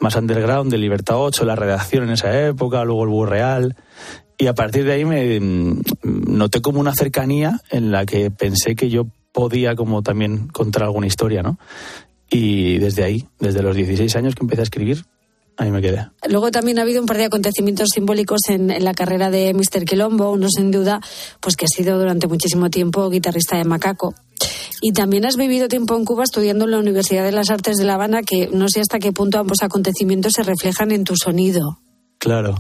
[0.01, 3.77] más underground, de Libertad 8, la redacción en esa época, luego el Búho Real.
[4.39, 8.75] Y a partir de ahí me mm, noté como una cercanía en la que pensé
[8.75, 11.59] que yo podía como también contar alguna historia, ¿no?
[12.31, 15.05] Y desde ahí, desde los 16 años que empecé a escribir,
[15.57, 16.07] ahí me quedé.
[16.29, 19.85] Luego también ha habido un par de acontecimientos simbólicos en, en la carrera de Mr.
[19.85, 21.01] Quilombo, uno sin duda,
[21.41, 24.15] pues que ha sido durante muchísimo tiempo guitarrista de Macaco.
[24.81, 27.85] Y también has vivido tiempo en Cuba estudiando en la Universidad de las Artes de
[27.85, 31.79] La Habana, que no sé hasta qué punto ambos acontecimientos se reflejan en tu sonido.
[32.19, 32.57] Claro.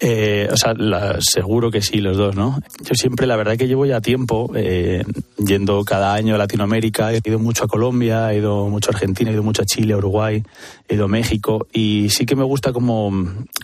[0.00, 2.58] Eh, o sea, la- seguro que sí, los dos, ¿no?
[2.80, 5.04] Yo siempre, la verdad que llevo ya tiempo eh,
[5.38, 7.12] yendo cada año a Latinoamérica.
[7.12, 9.94] He ido mucho a Colombia, he ido mucho a Argentina, he ido mucho a Chile,
[9.94, 10.42] a Uruguay,
[10.92, 11.66] ido a México.
[11.72, 13.12] Y sí que me gusta como,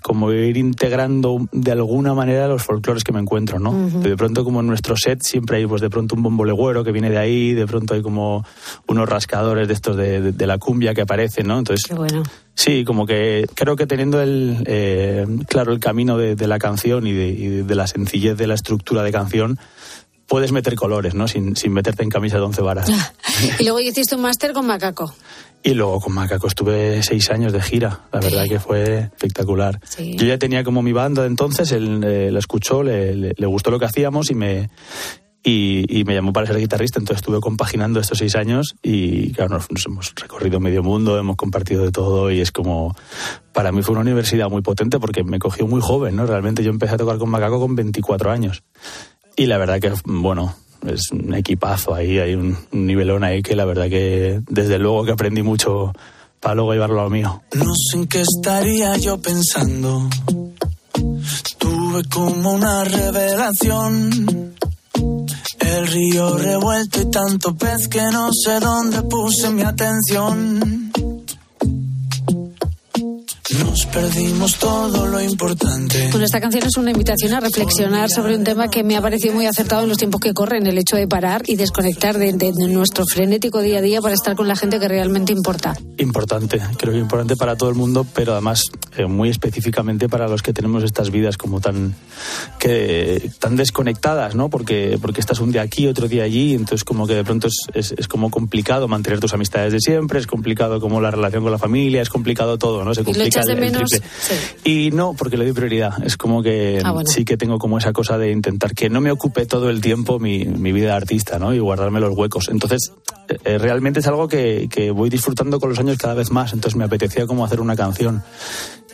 [0.02, 3.70] como ir integrando de alguna manera los folclores que me encuentro, ¿no?
[3.70, 4.00] Ujú.
[4.00, 6.92] De pronto, como en nuestro set, siempre hay pues de pronto un bombo legüero que
[6.92, 8.44] viene de ahí, de pronto hay como
[8.86, 11.58] unos rascadores de estos de, de- de la cumbia que aparecen, ¿no?
[11.58, 12.22] Entonces, Qué bueno.
[12.54, 17.06] Sí, como que creo que teniendo el eh, claro el camino de, de la canción
[17.06, 19.58] y de, y de la sencillez de la estructura de canción,
[20.26, 21.28] puedes meter colores, ¿no?
[21.28, 22.90] Sin, sin meterte en camisa de once varas.
[23.60, 25.14] Y luego hiciste un máster con Macaco.
[25.62, 29.80] Y luego con Macaco estuve seis años de gira, la verdad que fue espectacular.
[29.84, 30.16] Sí.
[30.16, 33.46] Yo ya tenía como mi banda de entonces, él eh, la escuchó, le, le- le
[33.46, 34.70] gustó lo que hacíamos y me
[35.44, 39.54] y, y me llamó para ser guitarrista, entonces estuve compaginando estos seis años y claro,
[39.54, 42.94] nos, nos hemos recorrido medio mundo, hemos compartido de todo y es como,
[43.52, 46.26] para mí fue una universidad muy potente porque me cogió muy joven, ¿no?
[46.26, 48.62] Realmente yo empecé a tocar con Macaco con 24 años
[49.36, 50.54] y la verdad que, bueno,
[50.86, 55.04] es un equipazo ahí, hay un, un nivelón ahí que la verdad que desde luego
[55.04, 55.92] que aprendí mucho
[56.40, 57.42] para luego llevarlo a lo mío.
[57.54, 60.08] No sé en qué estaría yo pensando.
[61.58, 64.54] Tuve como una revelación.
[65.58, 70.87] El río revuelto y tanto pez que no sé dónde puse mi atención.
[73.60, 76.08] Nos perdimos todo lo importante.
[76.10, 79.34] Bueno, esta canción es una invitación a reflexionar sobre un tema que me ha parecido
[79.34, 82.52] muy acertado en los tiempos que corren, el hecho de parar y desconectar de, de-
[82.52, 85.74] de nuestro frenético día a día para estar con la gente que realmente importa.
[85.96, 88.62] Importante, creo que importante para todo el mundo, pero además
[88.96, 91.94] eh, muy específicamente para los que tenemos estas vidas como tan
[92.58, 94.48] que tan desconectadas, ¿no?
[94.50, 97.56] Porque porque estás un día aquí, otro día allí, entonces como que de pronto es,
[97.74, 101.52] es, es como complicado mantener tus amistades de siempre, es complicado como la relación con
[101.52, 102.94] la familia, es complicado todo, ¿no?
[102.94, 103.90] Se ¿Y lo complica de el- el menos?
[103.90, 104.08] triple.
[104.62, 104.70] Sí.
[104.70, 105.92] Y no, porque le doy prioridad.
[106.04, 107.08] Es como que Ah, bueno.
[107.10, 110.18] sí que tengo como esa cosa de intentar que no me ocupe todo el tiempo
[110.18, 111.54] mi, mi vida de artista, ¿no?
[111.54, 112.48] Y guardarme los huecos.
[112.50, 112.92] Entonces,
[113.44, 116.52] eh, realmente es algo que, que voy disfrutando con los años cada vez más.
[116.52, 118.22] Entonces me apetecía como hacer una canción.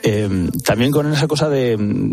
[0.07, 2.11] Eh, también con esa cosa de, mm,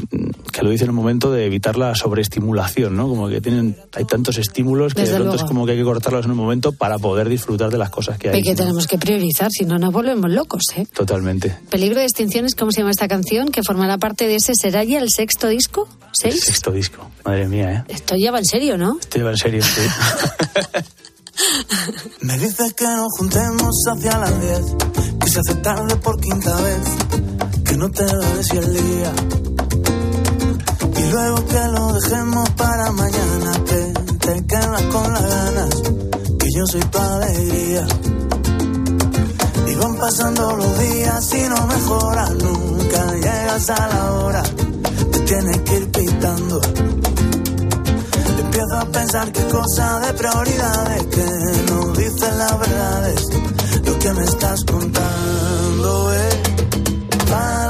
[0.51, 3.09] que lo dice en un momento, de evitar la sobreestimulación, ¿no?
[3.09, 5.45] Como que tienen, hay tantos estímulos que Desde de pronto luego.
[5.45, 8.17] es como que hay que cortarlos en un momento para poder disfrutar de las cosas
[8.17, 8.39] que hay.
[8.39, 8.55] Y que ¿no?
[8.55, 10.87] tenemos que priorizar, si no nos volvemos locos, ¿eh?
[10.93, 11.53] Totalmente.
[11.69, 14.85] Peligro de extinción es cómo se llama esta canción, que formará parte de ese, ¿será
[14.85, 15.89] ya el sexto disco?
[16.23, 16.45] El ¿Seis?
[16.45, 17.05] sexto disco.
[17.25, 17.83] Madre mía, ¿eh?
[17.93, 18.99] Esto ya va en serio, ¿no?
[19.01, 19.81] Esto lleva en serio, sí.
[22.21, 24.61] Me dices que nos juntemos hacia las 10,
[25.19, 26.77] que se hace tarde por quinta vez,
[27.71, 28.05] que no te
[28.43, 29.13] si el día.
[30.97, 35.81] Y luego que lo dejemos para mañana, que te quedas con las ganas,
[36.37, 37.87] que yo soy tu alegría.
[39.67, 44.43] Y van pasando los días y no mejoras nunca, llegas a la hora,
[45.11, 46.61] te tienes que ir pitando.
[48.43, 53.25] Empiezo a pensar que cosa de prioridades que no dicen las verdades.
[53.85, 56.51] Lo que me estás contando es
[57.31, 57.60] palabrería barata.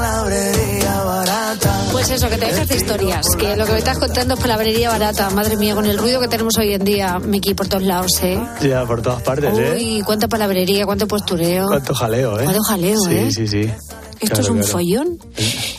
[2.02, 4.88] Pues eso, que te dejas de historias, que lo que me estás contando es palabrería
[4.88, 5.30] barata.
[5.30, 8.40] Madre mía, con el ruido que tenemos hoy en día, Miki, por todos lados, ¿eh?
[8.60, 9.76] Ya, por todas partes, ¿eh?
[9.76, 11.68] Uy, cuánta palabrería, cuánto postureo.
[11.68, 12.42] Cuánto jaleo, ¿eh?
[12.42, 13.30] Cuánto jaleo, sí, ¿eh?
[13.30, 13.70] Sí, sí,
[14.18, 15.16] Esto es un follón.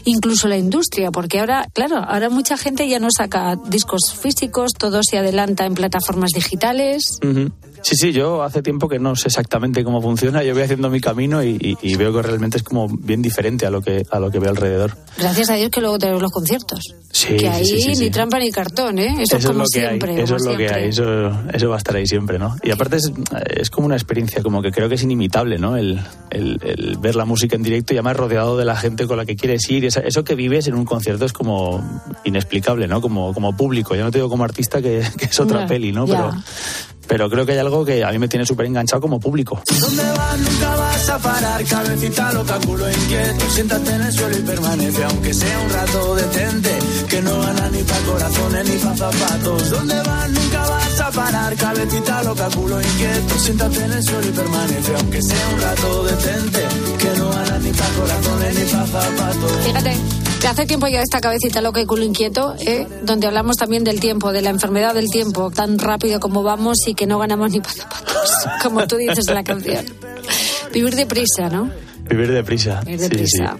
[0.06, 5.02] Incluso la industria, porque ahora, claro, ahora mucha gente ya no saca discos físicos, todo
[5.04, 7.18] se adelanta en plataformas digitales.
[7.22, 7.52] Ujú.
[7.84, 11.02] Sí, sí, yo hace tiempo que no sé exactamente cómo funciona, yo voy haciendo mi
[11.02, 14.20] camino y, y- y veo que realmente es como bien diferente a lo que a
[14.20, 14.96] lo que veo alrededor.
[15.18, 16.80] Gracias a Dios que luego tenemos los conciertos.
[17.12, 19.16] Sí, que ahí sí, sí, sí, ni trampa ni cartón, ¿eh?
[19.20, 20.12] Eso, es como lo que siempre.
[20.16, 20.76] hay, eso es lo que siempre.
[20.84, 22.56] hay, eso, eso va a estar ahí siempre, ¿no?
[22.64, 23.12] Y aparte es,
[23.56, 25.76] es como una experiencia, como que creo que es inimitable, ¿no?
[25.78, 26.00] El,
[26.32, 29.26] el- el ver la música en directo y además rodeado de la gente con la
[29.26, 33.02] que quieres ir, eso que vives en un concierto es como inexplicable, ¿no?
[33.02, 36.06] Como, como público, ya no te digo como artista que, que es otra peli, ¿no?
[36.08, 36.32] Pero,
[37.08, 39.62] pero creo que hay algo que a mí me tiene súper enganchado como público.
[39.80, 40.40] ¿Dónde vas?
[40.40, 43.50] Nunca vas a parar, cabecita loca, culo inquieto.
[43.50, 46.80] Siéntate en el suelo y permanece, aunque sea un rato detente.
[47.10, 49.70] Que no gana ni pa' corazones ni pa' zapatos.
[49.70, 50.30] ¿Dónde vas?
[50.30, 53.40] Nunca vas a parar, cabecita loca, culo inquieto.
[53.40, 56.43] Siéntate en el suelo y permanece, aunque sea un rato detente.
[60.54, 62.88] Hace tiempo ya esta cabecita loca y culo inquieto, ¿eh?
[63.02, 66.94] donde hablamos también del tiempo, de la enfermedad del tiempo, tan rápido como vamos y
[66.94, 68.30] que no ganamos ni para zapatos,
[68.62, 69.84] como tú dices en la canción.
[70.72, 71.72] Vivir deprisa, ¿no?
[72.08, 72.82] Vivir deprisa.
[72.86, 73.58] Vivir Sí, deprisa.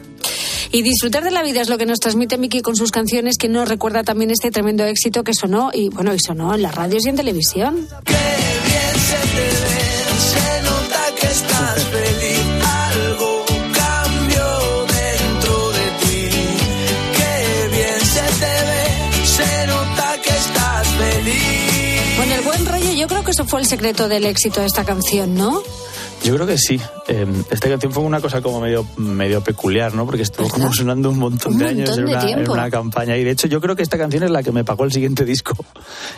[0.72, 3.50] Y disfrutar de la vida es lo que nos transmite Miki con sus canciones, que
[3.50, 7.06] nos recuerda también este tremendo éxito que sonó, y bueno, y sonó en las radios
[7.06, 7.76] y en televisión.
[7.76, 9.84] bien se te ve,
[10.20, 11.83] se nota que estás
[23.34, 25.64] eso fue el secreto del éxito de esta canción, ¿no?
[26.24, 26.80] Yo creo que sí.
[27.08, 30.06] Eh, esta canción fue una cosa como medio, medio peculiar, ¿no?
[30.06, 32.54] Porque estuvo como sonando un montón Un de años en una, en tiempo.
[32.54, 33.18] una campaña.
[33.18, 35.26] Y de hecho, yo creo que esta canción es la que me pagó el siguiente
[35.34, 35.54] disco.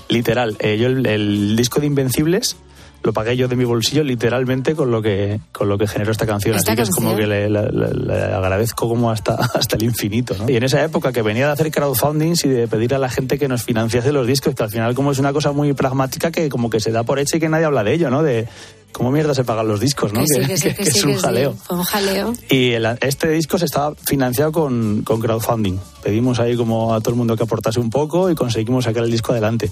[0.10, 0.58] Literal.
[0.60, 2.58] Eh, yo el, el disco de Invencibles
[3.06, 6.26] lo pagué yo de mi bolsillo literalmente con lo que con lo que generó esta
[6.26, 6.56] canción.
[6.56, 9.84] ¿Esta Así que es como que le, le- le- le agradezco como hasta, hasta el
[9.84, 10.36] infinito.
[10.38, 10.50] ¿no?
[10.50, 13.38] Y en esa época que venía de hacer crowdfundings y de pedir a la gente
[13.40, 16.50] que nos financiase los discos, que al final como es una cosa muy pragmática que
[16.50, 18.24] como que se da por hecha y que nadie habla de ello, ¿no?
[18.24, 18.48] De
[18.92, 20.22] cómo mierda se pagan los discos, ¿no?
[20.22, 21.54] Que sí, que sí, que que sí, es un jaleo.
[21.54, 22.34] Fue un jaleo.
[22.50, 25.78] Y el- este disco se estaba financiado con, con crowdfunding.
[26.02, 29.12] Pedimos ahí como a todo el mundo que aportase un poco y conseguimos sacar el
[29.12, 29.70] disco adelante.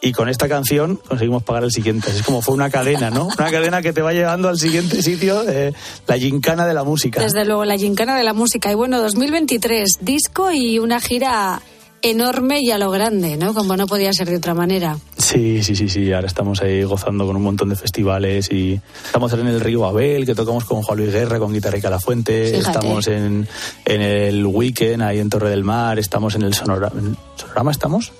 [0.00, 2.10] Y con esta canción conseguimos pagar el siguiente.
[2.10, 3.28] Es como fue una cadena, ¿no?
[3.38, 5.72] Una cadena que te va llevando al siguiente sitio, eh,
[6.06, 7.20] la gincana de la música.
[7.20, 8.70] Desde luego, la gincana de la música.
[8.70, 11.62] Y bueno, 2023, disco y una gira
[12.02, 13.54] enorme y a lo grande, ¿no?
[13.54, 14.98] Como no podía ser de otra manera.
[15.16, 16.12] Sí, sí, sí, sí.
[16.12, 20.24] Ahora estamos ahí gozando con un montón de festivales y estamos en el Río Abel,
[20.24, 22.52] que tocamos con Juan Luis Guerra, con Guitarra y Calafuente.
[22.56, 22.78] Fíjate.
[22.78, 23.48] Estamos en,
[23.84, 25.98] en el Weekend, ahí en Torre del Mar.
[25.98, 26.92] Estamos en el Sonora...
[26.96, 28.12] ¿en ¿Sonorama estamos?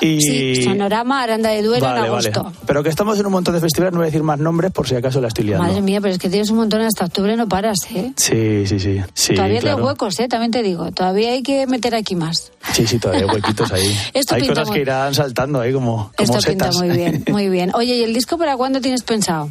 [0.00, 0.20] Y...
[0.20, 2.28] Sí, Sonorama, Aranda de Duero Vale, en vale.
[2.28, 2.52] agosto.
[2.66, 4.86] Pero que estamos en un montón de festivales, no voy a decir más nombres por
[4.88, 5.64] si acaso la estoy liando.
[5.66, 8.12] Madre mía, pero es que tienes un montón hasta octubre, no paras, ¿eh?
[8.16, 9.00] Sí, sí, sí.
[9.14, 9.78] sí todavía claro.
[9.78, 10.28] hay huecos, ¿eh?
[10.28, 10.92] También te digo.
[10.92, 12.52] Todavía hay que meter aquí más.
[12.72, 13.96] Sí, sí, todavía hay huequitos ahí.
[14.14, 16.76] Esto hay pinta cosas muy- que irán saltando ahí como, como Esto pinta setas.
[16.76, 17.70] muy bien, muy bien.
[17.74, 19.50] Oye, ¿y el disco para cuándo tienes pensado?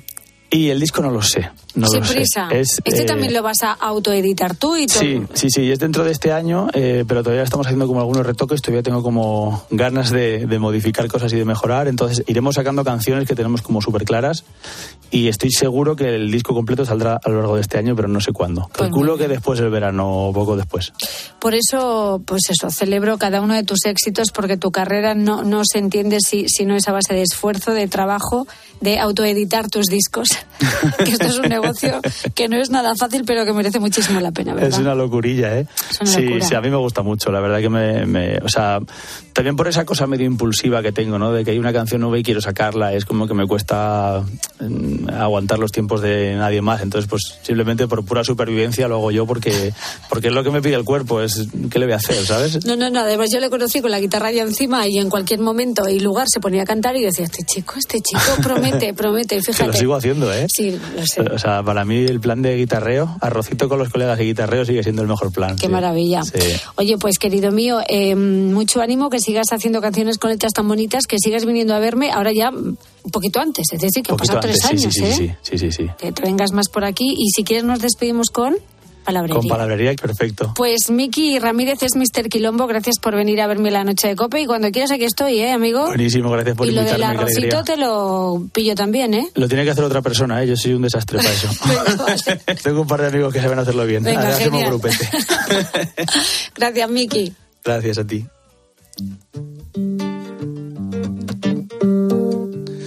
[0.49, 1.49] Y el disco no lo sé.
[1.75, 2.47] No Sin prisa.
[2.51, 4.99] Es, este eh, también lo vas a autoeditar tú y todo.
[4.99, 8.25] Sí, sí, sí, es dentro de este año, eh, pero todavía estamos haciendo como algunos
[8.25, 12.83] retoques, todavía tengo como ganas de, de modificar cosas y de mejorar, entonces iremos sacando
[12.85, 14.45] canciones que tenemos como súper claras
[15.11, 18.07] y estoy seguro que el disco completo saldrá a lo largo de este año, pero
[18.07, 18.69] no sé cuándo.
[18.73, 20.93] Pues Calculo que después del verano o poco después.
[21.39, 25.61] Por eso, pues eso, celebro cada uno de tus éxitos porque tu carrera no, no
[25.63, 28.47] se entiende si, si no es a base de esfuerzo, de trabajo,
[28.81, 30.29] de autoeditar tus discos.
[30.97, 31.64] que esto es un negocio
[32.33, 34.69] que no es nada fácil, pero que merece muchísimo la pena, ¿verdad?
[34.69, 35.67] Es una locurilla, ¿eh?
[35.91, 36.45] Es una sí, locura.
[36.45, 38.79] sí, a mí me gusta mucho, la verdad que me, me- O sea,
[39.33, 41.31] también por esa cosa medio impulsiva que tengo, ¿no?
[41.31, 44.23] De que hay una canción nueva y quiero sacarla, es como que me cuesta
[44.59, 49.11] mm, aguantar los tiempos de nadie más, entonces pues simplemente por pura supervivencia lo hago
[49.11, 49.73] yo porque,
[50.09, 52.65] porque es lo que me pide el cuerpo, es ¿qué le voy a hacer, sabes?
[52.65, 55.39] No, no, no, además yo le conocí con la guitarra ya encima y en cualquier
[55.39, 59.35] momento y lugar se ponía a cantar y decía, este chico, este chico promete, promete,
[59.35, 59.67] y Que fíjate.
[59.67, 60.47] lo sigo haciendo, ¿eh?
[60.49, 61.21] Sí, lo sé.
[61.21, 64.83] O sea, para mí el plan de guitarreo, arrocito con los colegas de guitarreo sigue
[64.83, 65.55] siendo el mejor plan.
[65.55, 65.71] Qué sí.
[65.71, 66.23] maravilla.
[66.23, 66.39] Sí.
[66.75, 71.05] Oye, pues querido mío, eh, mucho ánimo, que sigas haciendo canciones con letras tan bonitas,
[71.07, 74.39] que sigas viniendo a verme ahora ya un poquito antes, es decir, que han pasado
[74.39, 75.37] tres años, sí, sí, ¿eh?
[75.41, 75.89] sí, sí, sí, sí.
[75.97, 78.55] Que te vengas más por aquí y si quieres nos despedimos con
[79.05, 79.39] palabrería.
[79.39, 80.53] Con palabrería, perfecto.
[80.55, 82.27] Pues Miki Ramírez es Mr.
[82.29, 85.39] Quilombo, gracias por venir a verme la noche de cope y cuando quieras aquí estoy,
[85.39, 85.85] ¿eh, amigo?
[85.87, 87.15] Buenísimo, gracias por y lo del invitarme.
[87.15, 87.59] qué alegría.
[87.59, 89.29] arrocito te lo pillo también, ¿eh?
[89.35, 90.47] Lo tiene que hacer otra persona, ¿eh?
[90.47, 91.49] yo soy un desastre para eso.
[92.63, 94.03] Tengo un par de amigos que saben hacerlo bien.
[94.03, 95.09] Venga, Ahora hacemos grupete.
[96.55, 97.33] Gracias, Miki.
[97.63, 98.25] Gracias a ti.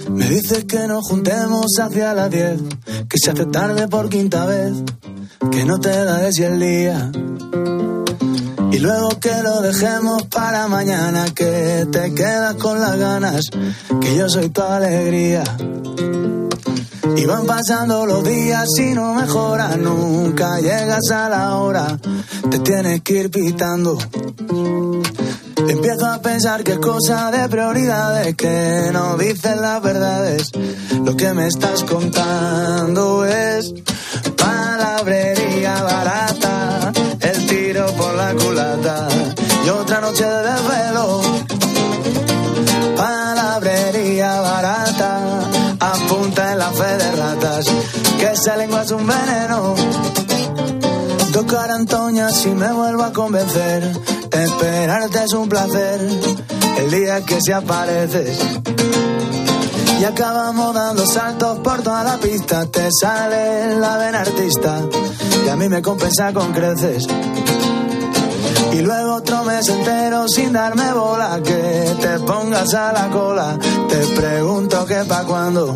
[0.09, 2.59] Me dices que nos juntemos hacia las 10,
[3.09, 4.73] que se hace tarde por quinta vez,
[5.51, 7.11] que no te da de si el día.
[8.71, 13.45] Y luego que lo dejemos para mañana, que te quedas con las ganas,
[14.01, 15.43] que yo soy tu alegría.
[17.15, 21.97] Y van pasando los días y no mejoras, nunca llegas a la hora,
[22.51, 23.97] te tienes que ir pitando.
[25.67, 30.51] Empiezo a pensar que es cosa de prioridades, que no dices las verdades.
[31.03, 33.73] Lo que me estás contando es
[34.37, 36.91] palabrería barata,
[37.21, 39.07] el tiro por la culata
[39.65, 41.21] y otra noche de desvelo.
[42.95, 45.19] Palabrería barata,
[45.79, 47.65] apunta en la fe de ratas,
[48.19, 49.75] que esa lengua es un veneno.
[51.49, 53.81] Tocar Antoña si me vuelvo a convencer.
[54.31, 55.99] Esperarte es un placer.
[56.77, 58.37] El día que se apareces.
[59.99, 62.67] Y acabamos dando saltos por toda la pista.
[62.67, 64.79] Te sale la vena artista.
[65.43, 67.07] Y a mí me compensa con creces.
[68.71, 71.41] Y luego otro mes entero sin darme bola.
[71.43, 73.57] Que te pongas a la cola.
[73.89, 75.75] Te pregunto que pa' cuándo.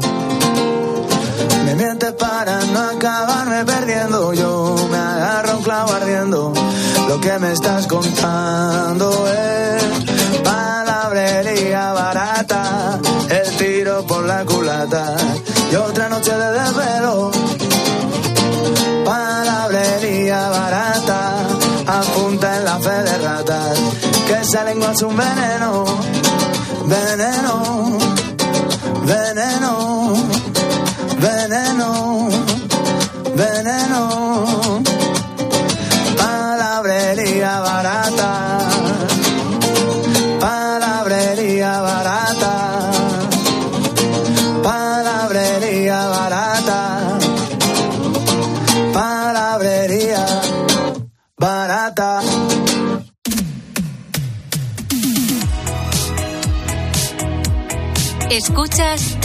[1.65, 4.33] Me mientes para no acabarme perdiendo.
[4.33, 6.53] Yo me agarro un clavo ardiendo.
[7.07, 9.83] Lo que me estás contando es
[10.43, 12.99] palabrería barata.
[13.29, 15.15] El tiro por la culata
[15.71, 17.31] y otra noche de desvelo.
[19.05, 21.35] Palabrería barata.
[21.87, 23.79] Apunta en la fe de ratas.
[24.27, 25.85] Que esa lengua es un veneno.
[26.85, 27.97] Veneno.
[29.05, 29.92] Veneno
[31.83, 32.29] veneno,
[33.35, 34.32] veneno.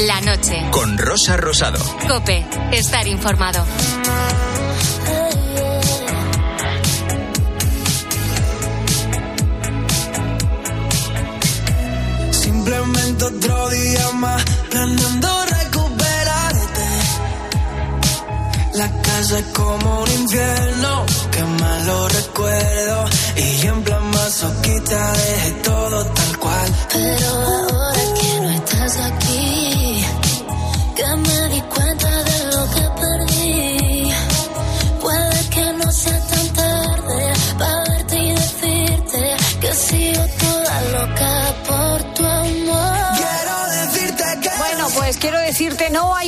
[0.00, 0.64] La noche.
[0.70, 1.78] Con Rosa Rosado.
[2.06, 3.64] Cope, estar informado.
[12.30, 16.86] Simplemente otro día más planeando recuperarte.
[18.74, 23.04] La casa es como un infierno, que malo recuerdo.
[23.36, 26.72] Y en plan masoquista dejé todo tal cual.
[26.92, 29.47] Pero ahora que no estás aquí,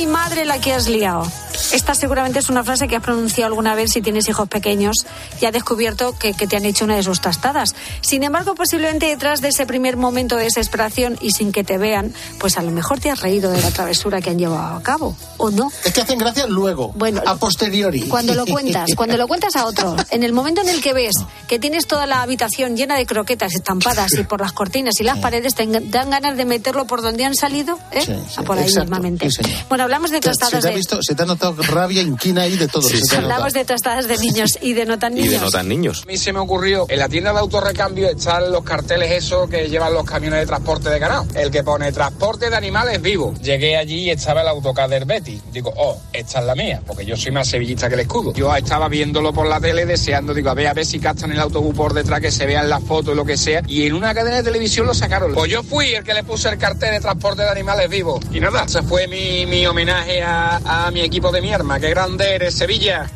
[0.01, 1.27] hay madre la que has liado.
[1.71, 5.05] Esta seguramente es una frase que has pronunciado alguna vez si tienes hijos pequeños
[5.39, 7.75] y has descubierto que, que te han hecho una de sus tastadas.
[8.01, 12.13] Sin embargo, posiblemente detrás de ese primer momento de desesperación y sin que te vean,
[12.39, 15.15] pues a lo mejor te has reído de la travesura que han llevado a cabo,
[15.37, 15.71] ¿o no?
[15.85, 18.01] Es que hacen gracia luego, Bueno, a posteriori.
[18.07, 21.15] Cuando lo cuentas, cuando lo cuentas a otro, en el momento en el que ves
[21.47, 25.19] que tienes toda la habitación llena de croquetas estampadas y por las cortinas y las
[25.19, 28.01] paredes, te dan ganas de meterlo por donde han salido, ¿eh?
[28.05, 29.29] Sí, sí, A por ahí exacto, mismamente.
[29.69, 30.75] bueno, hablamos de se, tostadas te ha de...
[30.75, 32.87] visto, se te ha notado rabia, inquina ahí de todo.
[32.87, 33.21] ha notado.
[33.21, 35.41] Hablamos de tostadas de niños y de no tan Y de niños.
[35.41, 36.03] no tan niños.
[36.03, 39.69] A mí se me ocurrió, en la tienda de autorrecambio están los carteles esos que
[39.69, 41.25] llevan los camiones de transporte de ganado.
[41.35, 43.39] El que pone transporte de animales vivos.
[43.41, 45.41] Llegué allí y estaba el autocar del Betty.
[45.51, 48.33] Digo, oh, esta es la mía, porque yo soy más sevillista que el escudo.
[48.33, 51.39] Yo estaba viéndolo por la tele deseando, digo, a ver, a ver si captan el
[51.39, 53.61] autobús por detrás, que se vean las fotos y lo que sea.
[53.67, 55.33] Y en una cadena de televisión lo sacaron.
[55.33, 58.23] Pues yo fui el que le puse el cartel de transporte de animales vivos.
[58.31, 61.79] Y nada, ese fue mi, mi homenaje a, a mi equipo de mi arma.
[61.81, 63.11] Qué grande eres, Sevilla.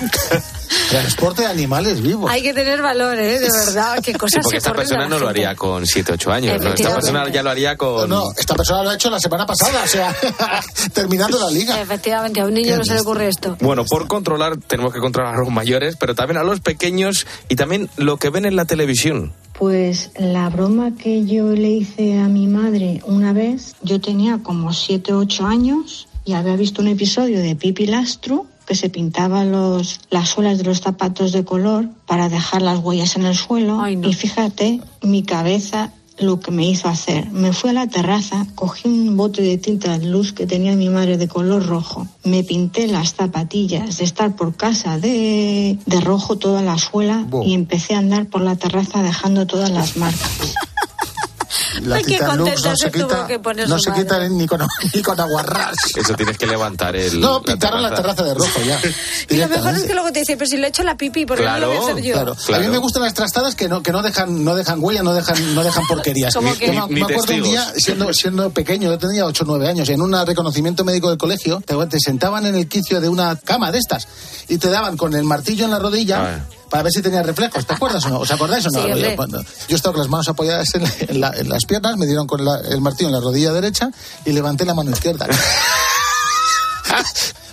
[0.90, 2.30] Transporte de animales vivos.
[2.30, 3.40] Hay que tener valor, ¿eh?
[3.40, 6.32] De verdad, qué Sí, cosas porque se esta persona no lo haría con 7, 8
[6.32, 6.62] años.
[6.62, 6.72] ¿no?
[6.72, 8.08] Esta persona ya lo haría con...
[8.08, 10.14] No, esta persona lo ha hecho la semana pasada, o sea,
[10.92, 11.80] terminando la liga.
[11.80, 13.56] Efectivamente, a un niño no se le ocurre esto.
[13.60, 17.56] Bueno, por controlar tenemos que controlar a los mayores, pero también a los pequeños y
[17.56, 19.32] también lo que ven en la televisión.
[19.58, 24.72] Pues la broma que yo le hice a mi madre una vez, yo tenía como
[24.72, 29.44] 7 o 8 años y había visto un episodio de Pipi Lastro que se pintaba
[29.44, 33.82] los, las suelas de los zapatos de color para dejar las huellas en el suelo.
[33.88, 37.30] Y fíjate, mi cabeza lo que me hizo hacer.
[37.30, 40.88] Me fui a la terraza, cogí un bote de tinta de luz que tenía mi
[40.88, 46.36] madre de color rojo, me pinté las zapatillas de estar por casa de, de rojo
[46.36, 50.54] toda la suela y empecé a andar por la terraza dejando todas las marcas.
[51.82, 54.60] La contenta no se quita, que poner no se quita ni con,
[54.94, 55.76] ni con aguarrás.
[55.96, 57.20] Eso tienes que levantar el...
[57.20, 58.80] No, pintaron la terraza de rojo ya.
[59.28, 61.26] Y lo mejor es que luego te dice, pero si le he hecho la pipi,
[61.26, 62.12] ¿por qué no lo voy a hacer yo?
[62.14, 62.36] Claro.
[62.54, 65.14] A mí me gustan las trastadas que no, que no dejan, no dejan huella, no
[65.14, 66.34] dejan, no dejan porquerías.
[66.40, 66.72] ¿Cómo Yo que?
[66.72, 69.68] me, Ni- me ni acuerdo un día, siendo, siendo pequeño, yo tenía 8 o 9
[69.68, 73.36] años, en un reconocimiento médico del colegio, te, te sentaban en el quicio de una
[73.36, 74.08] cama de estas
[74.48, 76.44] y te daban con el martillo en la rodilla.
[76.70, 78.20] Para ver si tenía reflejos, ¿te acuerdas o no?
[78.20, 78.82] ¿Os acordáis o no?
[78.82, 78.88] Sí,
[79.68, 82.26] yo, estaba con las manos apoyadas en, la- en la- en las piernas, me dieron
[82.28, 83.90] con la- el martillo en la rodilla derecha
[84.24, 85.26] y levanté la mano izquierda.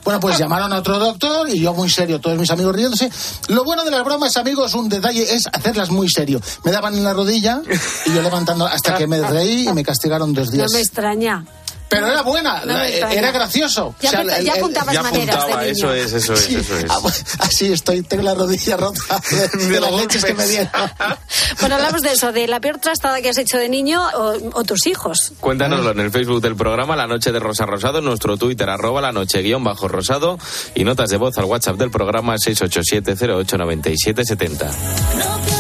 [0.04, 3.12] Bueno, pues llamaron a otro doctor y yo muy serio, todos mis amigos riéndose.
[3.50, 6.40] Lo bueno de las bromas, amigos, un detalle es hacerlas muy serio.
[6.64, 7.62] Me daban en la rodilla
[8.06, 10.72] y yo levantando hasta que me reí y me castigaron dos No días.
[10.72, 11.46] me extraña.
[11.90, 13.96] Pero era buena, no eh, era gracioso.
[14.02, 15.94] Ya, o sea, ya, apuntabas ya maneras apuntaba, de niño.
[15.94, 16.56] Eso es, eso es, sí.
[16.56, 16.86] eso es.
[16.90, 17.00] Ah,
[17.40, 19.00] así estoy, tengo la rodilla rota
[19.32, 20.70] de, de, de las leches que me dieron.
[21.62, 24.64] bueno, hablamos de eso, de la peor trastada que has hecho de niño o, o
[24.64, 25.34] tus hijos.
[25.40, 29.02] Cuéntanoslo en el Facebook del programa La Noche de Rosa Rosado, en nuestro Twitter, arroba
[29.02, 30.38] la noche guion bajo rosado
[30.76, 35.57] y notas de voz al WhatsApp del programa 687 089770.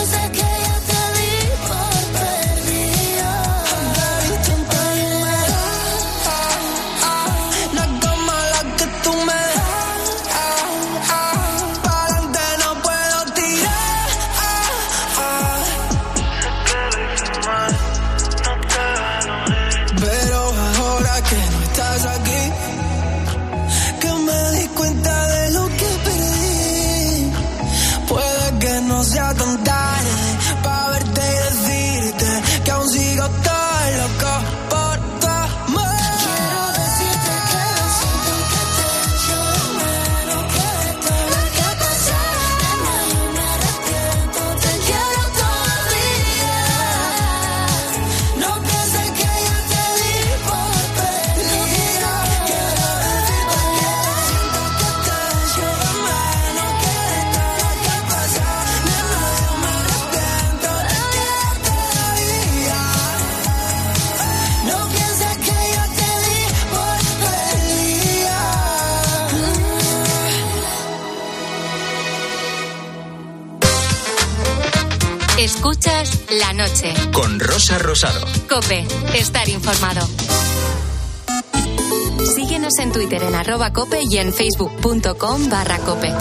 [75.37, 76.95] Escuchas la noche.
[77.13, 78.25] Con Rosa Rosado.
[78.49, 80.07] Cope, estar informado.
[82.35, 86.11] Síguenos en Twitter en arroba cope y en facebook.com barra cope.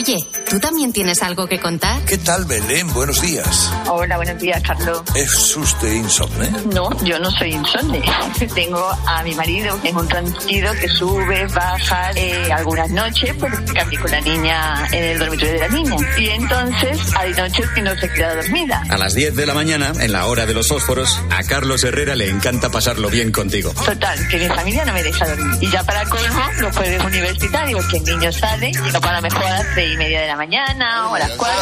[0.00, 0.16] Oye,
[0.48, 2.02] ¿tú también tienes algo que contar?
[2.06, 2.90] ¿Qué tal, Belén?
[2.94, 3.70] Buenos días.
[3.86, 5.02] Hola, buenos días, Carlos.
[5.14, 6.50] ¿Es usted insomne?
[6.72, 8.00] No, yo no soy insomne.
[8.54, 13.98] Tengo a mi marido, es un tranquilo que sube, baja eh, algunas noches, pues cambié
[13.98, 15.96] con la niña en el dormitorio de la niña.
[16.16, 18.82] Y entonces hay noches que no se queda dormida.
[18.88, 22.16] A las 10 de la mañana, en la hora de los fósforos, a Carlos Herrera
[22.16, 23.74] le encanta pasarlo bien contigo.
[23.74, 25.58] Total, que mi familia no me deja dormir.
[25.60, 29.44] Y ya para colmo, los jueves universitarios, que el niño sale, y no para mejor
[29.44, 31.60] a las seis y media de la mañana o a las cuatro.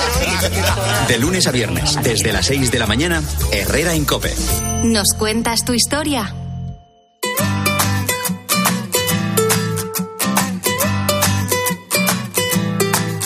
[1.09, 3.23] De lunes a viernes, desde las 6 de la mañana,
[3.53, 4.35] Herrera en Cope.
[4.85, 6.35] ¿Nos cuentas tu historia?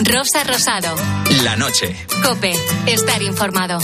[0.05, 0.95] Rosa Rosado.
[1.43, 1.97] La noche.
[2.23, 2.53] Cope,
[2.87, 3.79] estar informado.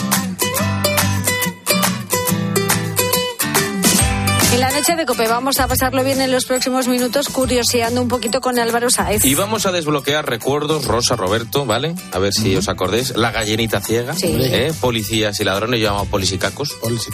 [4.59, 8.09] En la noche de Cope vamos a pasarlo bien en los próximos minutos curioseando un
[8.09, 9.25] poquito con Álvaro Saez.
[9.25, 11.95] Y vamos a desbloquear recuerdos, Rosa, Roberto, ¿vale?
[12.11, 13.17] A ver si os acordéis.
[13.17, 14.27] La gallinita ciega, Sí.
[14.37, 14.73] ¿eh?
[14.81, 16.71] policías y ladrones, yo llamo polisicacos.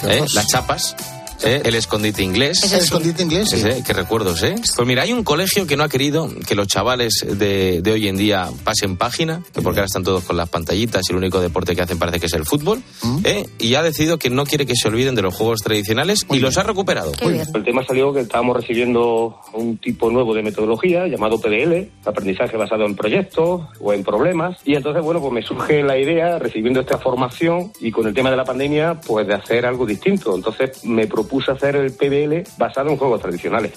[0.08, 0.24] ¿eh?
[0.32, 0.96] Las chapas.
[1.44, 1.62] ¿Eh?
[1.64, 2.62] El escondite inglés.
[2.64, 3.62] El escondite inglés, sí.
[3.86, 4.54] Qué recuerdos, ¿eh?
[4.76, 8.08] Pues mira, hay un colegio que no ha querido que los chavales de, de hoy
[8.08, 11.40] en día pasen página, que porque ahora están todos con las pantallitas y el único
[11.40, 12.82] deporte que hacen parece que es el fútbol,
[13.24, 13.46] ¿eh?
[13.58, 16.56] y ha decidido que no quiere que se olviden de los juegos tradicionales y los
[16.58, 17.12] ha recuperado.
[17.22, 22.84] El tema salió que estábamos recibiendo un tipo nuevo de metodología llamado PDL, aprendizaje basado
[22.84, 24.58] en proyectos o en problemas.
[24.64, 28.30] Y entonces, bueno, pues me surge la idea, recibiendo esta formación y con el tema
[28.30, 30.34] de la pandemia, pues de hacer algo distinto.
[30.34, 33.72] Entonces me propuse hacer el PDL basado en juegos tradicionales.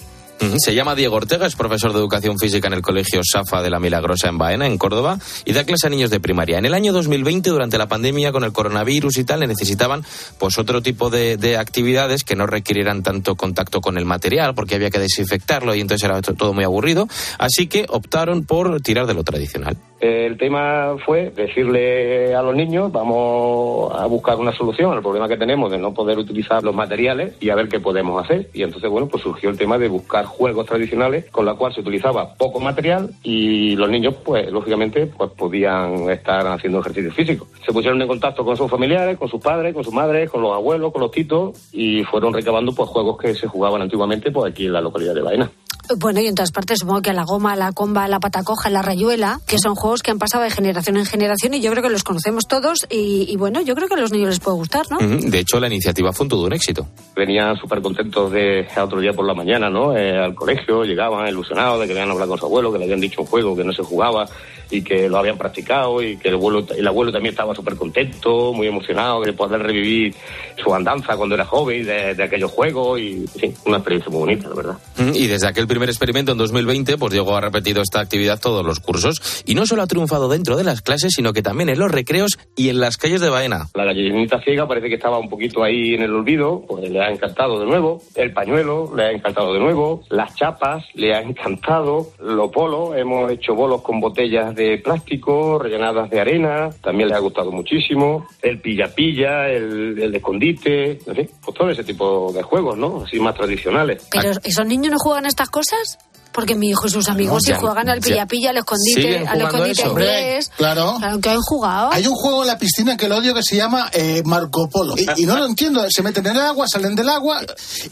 [0.58, 3.80] Se llama Diego Ortega, es profesor de educación física en el Colegio Safa de la
[3.80, 6.58] Milagrosa en Baena, en Córdoba, y da clase a niños de primaria.
[6.58, 10.04] En el año 2020, durante la pandemia con el coronavirus y tal, le necesitaban
[10.38, 14.76] pues otro tipo de, de actividades que no requirieran tanto contacto con el material, porque
[14.76, 17.08] había que desinfectarlo y entonces era to- todo muy aburrido.
[17.38, 19.76] Así que optaron por tirar de lo tradicional.
[20.00, 25.36] El tema fue decirle a los niños, vamos a buscar una solución al problema que
[25.36, 28.48] tenemos de no poder utilizar los materiales y a ver qué podemos hacer.
[28.54, 31.80] Y entonces, bueno, pues surgió el tema de buscar juegos tradicionales con la cual se
[31.80, 37.48] utilizaba poco material y los niños, pues, lógicamente, pues podían estar haciendo ejercicio físico.
[37.66, 40.54] Se pusieron en contacto con sus familiares, con sus padres, con sus madres, con los
[40.54, 44.66] abuelos, con los titos y fueron recabando, pues, juegos que se jugaban antiguamente, pues, aquí
[44.66, 45.50] en la localidad de Baena.
[45.96, 48.20] Bueno, y en todas partes supongo que a la goma, a la comba, a la
[48.20, 51.60] patacoja, a la rayuela, que son juegos que han pasado de generación en generación y
[51.60, 54.28] yo creo que los conocemos todos y, y bueno, yo creo que a los niños
[54.30, 54.98] les puede gustar, ¿no?
[54.98, 56.86] Ujú, De hecho, la iniciativa fue un todo un éxito.
[57.16, 59.96] Venían súper contentos de otro día por la mañana, ¿no?
[59.96, 63.00] Eh, al colegio, llegaban ilusionados de que habían hablado con su abuelo, que le habían
[63.00, 64.26] dicho un juego que no se jugaba
[64.70, 68.52] y que lo habían practicado y que el abuelo, el abuelo también estaba súper contento,
[68.52, 70.14] muy emocionado de poder revivir
[70.62, 74.20] su andanza cuando era joven de, de aquellos juegos y, en fin, una experiencia muy
[74.20, 74.78] bonita, la verdad.
[74.98, 78.64] Mm, Y desde aquel primer experimento en 2020, pues Diego ha repetido esta actividad todos
[78.64, 79.42] los cursos.
[79.46, 82.38] Y no solo ha triunfado dentro de las clases, sino que también en los recreos
[82.56, 83.68] y en las calles de Baena.
[83.74, 87.10] La gallinita ciega parece que estaba un poquito ahí en el olvido, pues le ha
[87.10, 88.02] encantado de nuevo.
[88.14, 90.02] El pañuelo le ha encantado de nuevo.
[90.10, 92.08] Las chapas le ha encantado.
[92.20, 97.18] Los bolos, hemos hecho bolos con botellas de plástico rellenadas de arena, también le ha
[97.18, 98.26] gustado muchísimo.
[98.42, 103.02] El pilla-pilla, el, el escondite, en fin, pues todo ese tipo de juegos, ¿no?
[103.02, 104.08] Así más tradicionales.
[104.10, 105.67] Pero ¿esos niños no juegan estas cosas?
[105.70, 105.98] cosas?
[106.38, 109.72] Porque mi hijo y sus amigos ya- juegan al pilla-pilla, al escondite, ¿Siguen al escondite
[109.82, 109.90] eso?
[109.90, 110.50] inglés.
[110.56, 110.94] Claro.
[110.98, 111.90] Claro que han jugado.
[111.92, 114.94] Hay un juego en la piscina que lo odio que se llama eh, Marco Polo.
[114.96, 115.84] Y, y no lo entiendo.
[115.88, 117.40] Se meten en el agua, salen del agua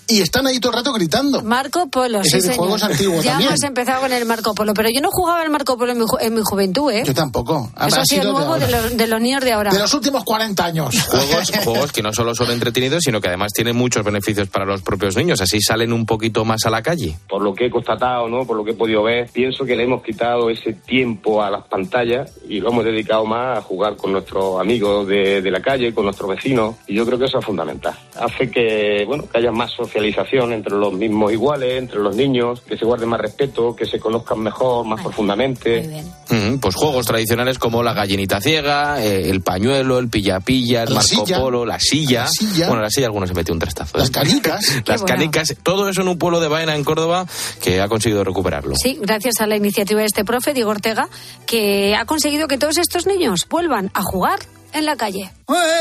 [0.07, 1.43] y están ahí todo el rato gritando.
[1.43, 2.93] Marco Polo, Ese sí, videojuego señor.
[2.93, 3.49] es antiguo ya también.
[3.51, 6.05] hemos empezado con el Marco Polo, pero yo no jugaba al Marco Polo en mi,
[6.05, 7.03] ju- en mi juventud, ¿eh?
[7.05, 7.73] Yo tampoco.
[7.85, 9.73] Eso ha sido nuevo de los, de los niños de ahora.
[9.73, 10.95] de los últimos 40 años.
[11.09, 14.83] Juegos, juegos que no solo son entretenidos, sino que además tienen muchos beneficios para los
[14.83, 15.41] propios niños.
[15.41, 17.17] Así salen un poquito más a la calle.
[17.29, 18.36] por lo que he constatado, ¿no?
[18.45, 21.65] Por lo que he podido ver, pienso que le hemos quitado ese tiempo a las
[21.65, 25.95] pantallas y lo hemos dedicado más a jugar con nuestros amigos de, de la calle,
[25.95, 27.95] con nuestros vecinos, y yo creo que eso es fundamental.
[28.19, 32.77] Hace que, bueno, que haya más socialización entre los mismos iguales, entre los niños, que
[32.77, 36.03] se guarde más respeto, que se conozcan mejor, más profundamente.
[36.31, 40.97] Mm, Pues juegos tradicionales como la gallinita ciega, eh, el pañuelo, el pilla-pilla, el La
[40.97, 41.39] Marco silla.
[41.41, 42.23] Polo, la silla.
[42.23, 42.67] La silla.
[42.69, 43.97] Bueno, la silla algunos se metió un trastazo.
[43.99, 44.01] ¿eh?
[44.01, 44.83] Las canicas.
[44.87, 45.07] Las bueno.
[45.17, 47.27] canicas, todo eso en un pueblo de Baena, en Córdoba,
[47.63, 48.75] que ha conseguido recuperarlo.
[48.77, 51.09] Sí, gracias a la iniciativa de este profe, Diego Ortega,
[51.47, 54.39] que ha conseguido que todos estos niños vuelvan a jugar
[54.73, 55.33] en la calle.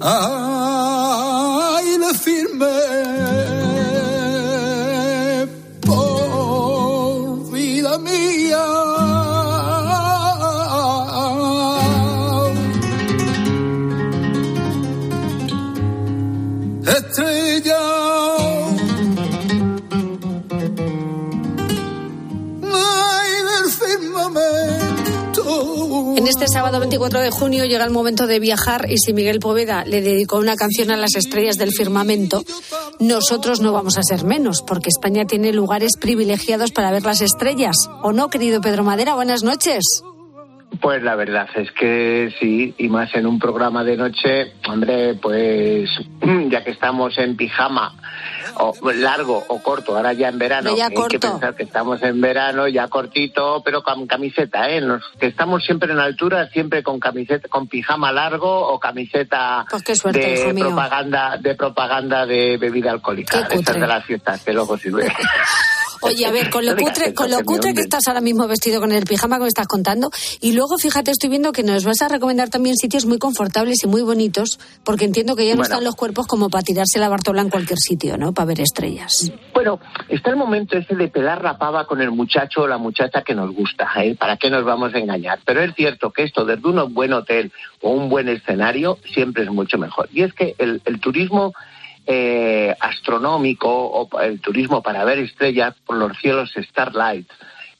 [0.00, 2.02] Ah, En
[26.44, 30.02] este sábado 24 de junio llega el momento de viajar y si Miguel Poveda le
[30.02, 32.44] dedicó una canción a las estrellas del firmamento,
[33.00, 37.88] nosotros no vamos a ser menos, porque España tiene lugares privilegiados para ver las estrellas.
[38.02, 39.14] ¿O no, querido Pedro Madera?
[39.14, 40.04] Buenas noches.
[40.82, 45.88] Pues la verdad es que sí, y más en un programa de noche, hombre, pues
[46.50, 47.94] ya que estamos en pijama,
[48.58, 52.20] o largo o corto, ahora ya en verano, ya hay que pensar que estamos en
[52.20, 54.80] verano, ya cortito, pero con camiseta, ¿eh?
[54.80, 59.82] Los que estamos siempre en altura, siempre con camiseta, con pijama largo o camiseta Pues
[59.82, 60.66] qué suerte, de hijo mío.
[60.66, 63.80] propaganda, de propaganda de bebida alcohólica, Qué de esas cutre.
[63.80, 65.12] de las fiestas, que luego sirve.
[66.04, 68.92] Oye, a ver, con lo cutre, con lo cutre que estás ahora mismo vestido con
[68.92, 70.10] el pijama que me estás contando.
[70.40, 73.86] Y luego, fíjate, estoy viendo que nos vas a recomendar también sitios muy confortables y
[73.86, 75.64] muy bonitos, porque entiendo que ya no Bueno.
[75.74, 78.32] están los cuerpos como para tirarse la bartola en cualquier sitio, ¿no?
[78.32, 79.30] Para ver estrellas.
[79.54, 79.78] Bueno,
[80.08, 83.34] está el momento ese de pelar la pava con el muchacho o la muchacha que
[83.34, 84.14] nos gusta, ¿eh?
[84.18, 85.38] ¿Para qué nos vamos a engañar?
[85.44, 89.50] Pero es cierto que esto desde un buen hotel o un buen escenario siempre es
[89.50, 90.08] mucho mejor.
[90.12, 91.52] Y es que el, el turismo
[92.06, 97.28] eh, astronómico o el turismo para ver estrellas por los cielos Starlight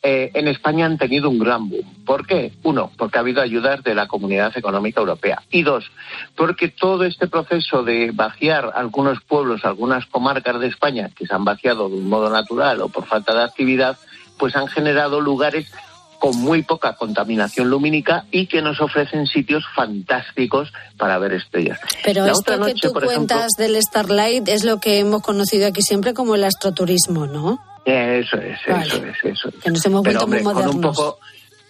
[0.07, 2.05] eh, en España han tenido un gran boom.
[2.05, 2.53] ¿Por qué?
[2.62, 5.43] Uno, porque ha habido ayudas de la Comunidad Económica Europea.
[5.51, 5.91] Y dos,
[6.37, 11.47] porque todo este proceso de vaciar algunos pueblos, algunas comarcas de España, que se han
[11.47, 13.97] vaciado de un modo natural o por falta de actividad,
[14.39, 15.72] pues han generado lugares
[16.25, 21.79] con muy poca contaminación lumínica y que nos ofrecen sitios fantásticos para ver estrellas.
[22.03, 25.20] Pero La esto otra que noche, tú ejemplo, cuentas del Starlight es lo que hemos
[25.20, 27.62] conocido aquí siempre como el astroturismo, ¿no?
[27.85, 28.87] Eso es, Vale.
[28.87, 29.55] eso es, eso es.
[29.62, 30.97] Que nos hemos Pero, vuelto muy hombre, con un modernos.
[30.97, 31.18] poco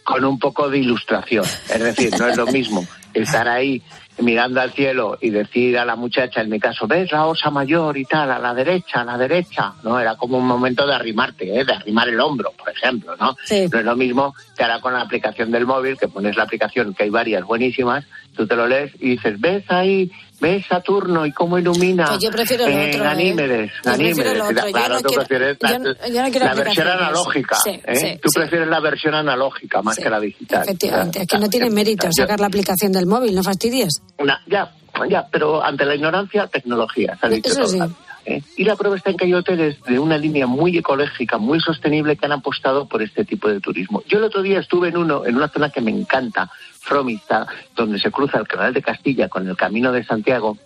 [0.04, 1.44] con un poco de ilustración.
[1.68, 3.82] Es decir, no es lo mismo estar ahí
[4.18, 7.96] mirando al cielo y decir a la muchacha, en mi caso, ves la osa mayor
[7.96, 9.74] y tal, a la derecha, a la derecha.
[9.82, 11.64] No, era como un momento de arrimarte, ¿eh?
[11.64, 13.36] de arrimar el hombro, por ejemplo, ¿no?
[13.72, 16.94] No es lo mismo que ahora con la aplicación del móvil, que pones la aplicación,
[16.94, 18.04] que hay varias buenísimas,
[18.34, 20.10] tú te lo lees y dices, ves ahí,
[20.40, 22.06] ves Saturno y cómo ilumina.
[22.06, 23.04] Pues yo prefiero lo eh, otro, ¿eh?
[23.04, 24.42] Ganímedes, Ganímedes.
[24.72, 27.56] Claro, tú prefieres la, versión analógica.
[27.62, 27.96] Sí, ¿eh?
[27.96, 28.40] sí, tú sí.
[28.40, 30.62] prefieres la versión analógica más que la digital.
[30.62, 34.02] Efectivamente, es que no tiene mérito sacar la aplicación del móvil, no fastidies.
[34.18, 34.72] Una- ya,
[35.08, 37.78] ya, pero ante la ignorancia, tecnología, se ha dicho Eso sí.
[38.26, 38.42] ¿eh?
[38.56, 42.16] Y la prueba está en que hay hoteles de una línea muy ecológica, muy sostenible,
[42.16, 44.02] que han apostado por este tipo de turismo.
[44.08, 46.50] Yo el otro día estuve en uno, en una zona que me encanta,
[46.84, 50.56] Fromista, donde se cruza el Canal de Castilla con el Camino de Santiago,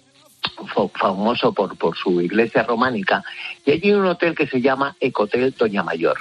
[0.74, 3.22] fa- famoso por, por su iglesia románica,
[3.64, 6.18] y allí hay un hotel que se llama Ecotel Doña Mayor.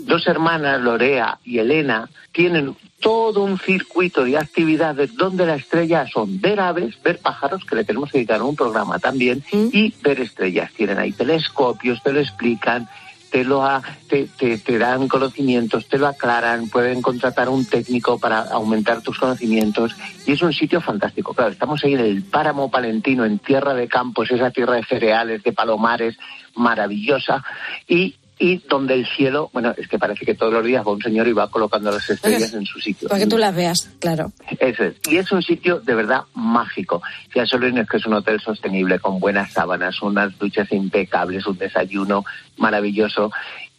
[0.00, 6.40] Dos hermanas, Lorea y Elena, tienen todo un circuito de actividades donde la estrella son
[6.40, 9.42] ver aves, ver pájaros, que le tenemos que dedicar un programa también,
[9.72, 10.72] y ver estrellas.
[10.74, 12.88] Tienen ahí telescopios, te lo explican,
[13.34, 13.68] te lo
[14.08, 14.28] te,
[14.58, 20.30] te- dan conocimientos, te lo aclaran, pueden contratar un técnico para aumentar tus conocimientos y
[20.34, 21.34] es un sitio fantástico.
[21.34, 25.42] Claro, estamos ahí en el páramo palentino, en tierra de campos, esa tierra de cereales,
[25.42, 26.16] de palomares,
[26.54, 27.42] maravillosa
[27.88, 31.02] y y donde el cielo, bueno, es que parece que todos los días va un
[31.02, 33.08] señor y va colocando las estrellas en su sitio.
[33.08, 34.32] Para que tú las veas, claro.
[34.58, 34.96] Eso es.
[35.08, 37.00] Y es un sitio de verdad mágico.
[37.34, 41.58] Ya solo es que es un hotel sostenible con buenas sábanas, unas duchas impecables, un
[41.58, 42.24] desayuno
[42.56, 43.30] maravilloso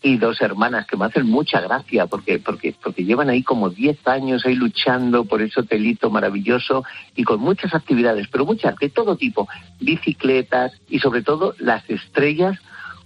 [0.01, 4.07] y dos hermanas que me hacen mucha gracia porque porque porque llevan ahí como 10
[4.07, 6.83] años ahí luchando por ese hotelito maravilloso
[7.15, 9.47] y con muchas actividades, pero muchas de todo tipo,
[9.79, 12.59] bicicletas y sobre todo las estrellas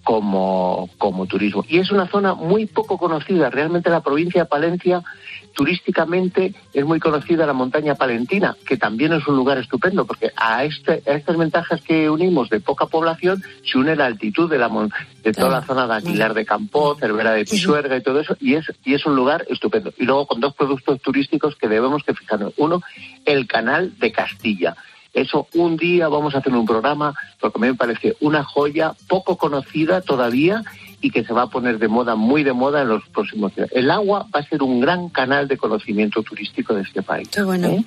[0.09, 1.63] como, como turismo.
[1.67, 3.51] Y es una zona muy poco conocida.
[3.51, 5.03] Realmente la provincia de Palencia,
[5.53, 10.63] turísticamente, es muy conocida la montaña palentina, que también es un lugar estupendo, porque a,
[10.63, 14.71] este, a estas ventajas que unimos de poca población se une la altitud de, la,
[15.23, 18.55] de toda la zona de Aguilar de Campó, Cervera de Pisuerga y todo eso, y
[18.55, 19.93] es, y es un lugar estupendo.
[19.95, 22.53] Y luego con dos productos turísticos que debemos que fijarnos.
[22.57, 22.81] Uno,
[23.25, 24.75] el canal de Castilla.
[25.13, 28.93] Eso un día vamos a hacer un programa porque a mí me parece una joya
[29.07, 30.63] poco conocida todavía
[31.01, 33.69] y que se va a poner de moda, muy de moda en los próximos días.
[33.71, 37.29] El agua va a ser un gran canal de conocimiento turístico de este país.
[37.29, 37.69] Qué bueno.
[37.69, 37.85] ¿Eh?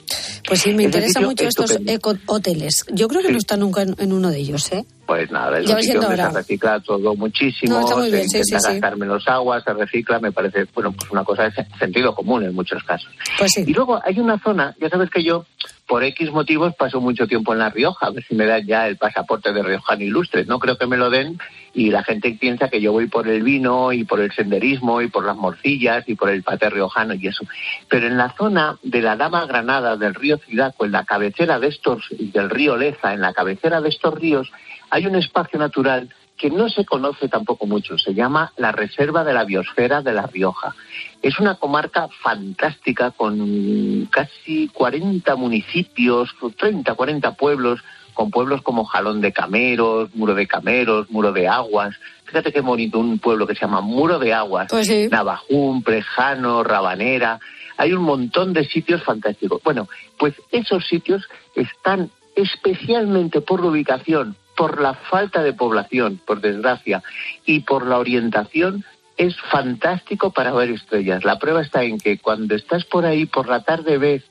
[0.49, 2.87] Pues sí, me interesan mucho estos eco-hoteles.
[2.91, 4.85] Yo creo que no está nunca en, en uno de ellos, ¿eh?
[5.07, 8.53] Pues nada, es un sitio se recicla todo muchísimo, No, se bien, intenta sí, sí.
[8.73, 12.45] gastar menos agua, se recicla, me parece, bueno, pues una cosa de se- sentido común
[12.45, 13.11] en muchos casos.
[13.39, 15.45] Pues Y luego hay una zona, ya sabes que yo,
[15.93, 18.88] por X motivos, paso mucho tiempo en La Rioja, a ver si me dan ya
[18.88, 20.47] el pasaporte de riojano ilustre.
[20.47, 21.38] No creo que me lo den
[21.74, 25.09] y la gente piensa que yo voy por el vino y por el senderismo y
[25.09, 27.45] por las morcillas y por el paté riojano y eso.
[27.90, 31.66] Pero en la zona de la Dama Granada, del río Cidaco, en la cabecera de
[31.66, 34.51] estos, del río Leza, en la cabecera de estos ríos,
[34.88, 36.09] hay un espacio natural
[36.43, 37.97] que no se conoce tampoco mucho.
[37.99, 40.74] Se llama la Reserva de la Biosfera de La Rioja.
[41.22, 47.78] Es una comarca fantástica con casi 40 municipios, 30, 40 pueblos,
[48.12, 51.95] con pueblos como Jalón de Cameros, Muro de Cameros, Muro de Aguas.
[52.24, 55.07] Fíjate qué bonito un pueblo que se llama Muro de Aguas, Pues sí.
[55.12, 57.38] Navajún, Prejano, Rabanera.
[57.76, 59.62] Hay un montón de sitios fantásticos.
[59.62, 59.88] Bueno,
[60.18, 61.22] pues esos sitios
[61.55, 67.03] están especialmente por la ubicación, por la falta de población, por desgracia,
[67.46, 68.84] y por la orientación,
[69.16, 71.24] es fantástico para ver estrellas.
[71.24, 74.22] La prueba está en que cuando estás por ahí por la tarde ves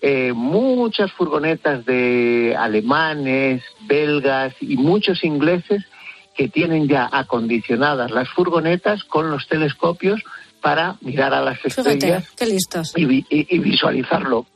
[0.00, 5.84] eh, muchas furgonetas de alemanes, belgas y muchos ingleses
[6.36, 10.22] que tienen ya acondicionadas las furgonetas con los telescopios
[10.60, 12.92] para mirar a las Fíjate, estrellas qué listos.
[12.96, 14.46] y, vi- y- y visualizarlo.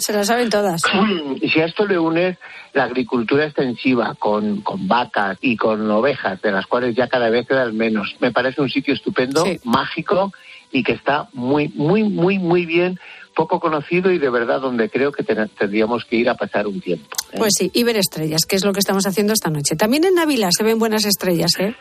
[0.00, 0.80] Se lo saben todas.
[1.40, 2.38] Y si a esto le unes
[2.72, 7.46] la agricultura extensiva con, con vacas y con ovejas, de las cuales ya cada vez
[7.46, 10.32] quedan menos, me parece un sitio estupendo, mágico
[10.72, 12.98] y que está muy, muy, muy, muy bien,
[13.34, 16.80] poco conocido y de verdad donde creo que ten- tendríamos que ir a pasar un
[16.80, 17.06] tiempo.
[17.36, 19.76] Pues sí, y ver estrellas, que es lo que estamos haciendo esta noche.
[19.76, 21.74] También en Ávila se ven buenas estrellas, ¿eh?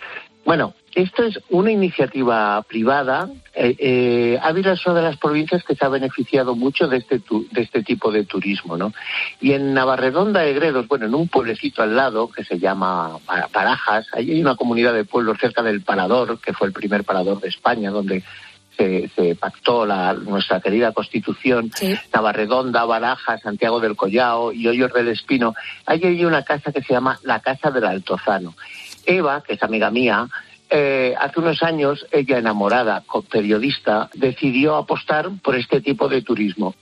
[0.46, 3.28] Bueno, esto es una iniciativa privada.
[3.56, 7.20] Eh, eh, Ávila es una de las provincias que se ha beneficiado mucho de este,
[7.20, 8.94] tu- de este tipo de turismo, ¿no?
[9.42, 13.48] Y en Navarredonda de Gredos, bueno, en un pueblecito al lado que se llama Pa-
[13.52, 17.42] Parajas, ahí hay una comunidad de pueblos cerca del Parador, que fue el primer parador
[17.42, 18.24] de España, donde
[18.78, 21.72] se, se pactó la, nuestra querida Constitución,
[22.14, 25.56] Navarredonda, Barajas, Santiago del Collao y Hoyos del Espino.
[25.86, 28.54] Ahí hay una casa que se llama la Casa del Altozano.
[29.06, 30.28] Eva, que es amiga mía,
[30.70, 36.76] eh, hace unos años, ella enamorada, periodista, decidió apostar por este tipo de turismo,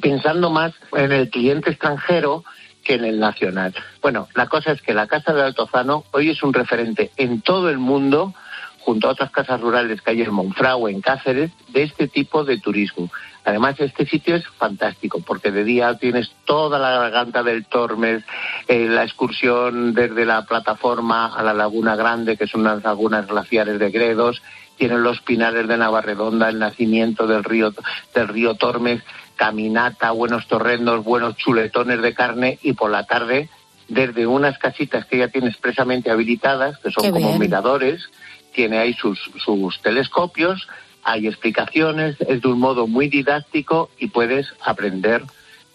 [0.00, 2.44] pensando más en el cliente extranjero
[2.84, 3.74] que en el nacional.
[4.00, 7.70] Bueno, la cosa es que la Casa del Altozano hoy es un referente en todo
[7.70, 8.34] el mundo,
[8.80, 12.58] junto a otras casas rurales que hay en Monfragüe, en Cáceres, de este tipo de
[12.58, 13.10] turismo.
[13.44, 18.24] Además, este sitio es fantástico porque de día tienes toda la garganta del Tormes,
[18.68, 23.78] eh, la excursión desde la plataforma a la Laguna Grande, que son unas lagunas glaciares
[23.78, 24.42] de Gredos,
[24.76, 27.74] tienen los pinares de Navarredonda, el nacimiento del río,
[28.14, 29.02] del río Tormes,
[29.36, 33.48] caminata, buenos torrendos, buenos chuletones de carne y por la tarde
[33.88, 37.40] desde unas casitas que ella tiene expresamente habilitadas, que son Qué como bien.
[37.40, 38.08] miradores,
[38.52, 40.66] tiene ahí sus, sus telescopios,
[41.04, 45.22] hay explicaciones, es de un modo muy didáctico y puedes aprender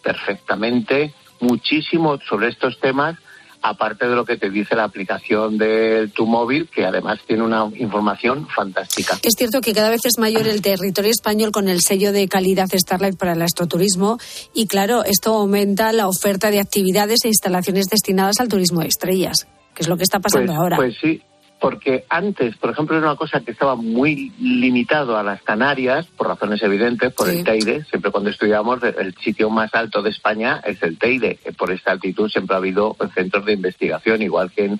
[0.03, 3.17] perfectamente muchísimo sobre estos temas,
[3.61, 7.69] aparte de lo que te dice la aplicación de tu móvil, que además tiene una
[7.75, 9.19] información fantástica.
[9.23, 12.67] Es cierto que cada vez es mayor el territorio español con el sello de calidad
[12.71, 14.17] Starlight para el astroturismo
[14.53, 19.47] y claro, esto aumenta la oferta de actividades e instalaciones destinadas al turismo de estrellas,
[19.75, 20.77] que es lo que está pasando pues, ahora.
[20.77, 21.21] Pues sí,
[21.59, 26.27] porque antes, por ejemplo, era una cosa que estaba muy limitado a las Canarias, por
[26.27, 27.83] razones evidentes, por el Teide.
[27.85, 31.39] Siempre cuando estudiamos, el sitio más alto de España es el Teide.
[31.57, 34.79] Por esta altitud siempre ha habido centros de investigación, igual que en,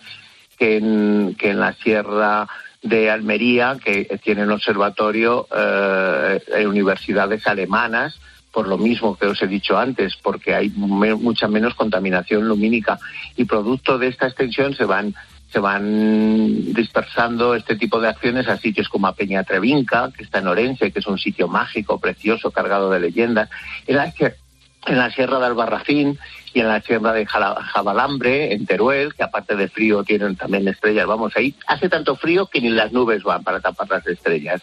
[0.57, 2.47] que en, que en la Sierra
[2.83, 8.19] de Almería, que tiene un observatorio, eh, universidades alemanas,
[8.51, 12.99] por lo mismo que os he dicho antes, porque hay me- mucha menos contaminación lumínica.
[13.35, 15.13] Y producto de esta extensión se van
[15.51, 20.39] se van dispersando este tipo de acciones a sitios como a Peña Trevinca, que está
[20.39, 23.49] en Orense, que es un sitio mágico, precioso, cargado de leyendas,
[23.85, 24.13] en la,
[24.87, 26.19] en la Sierra de Albarracín
[26.53, 31.07] y en la Sierra de Jabalambre, en Teruel, que aparte de frío tienen también estrellas.
[31.07, 34.61] Vamos, ahí hace tanto frío que ni las nubes van para tapar las estrellas.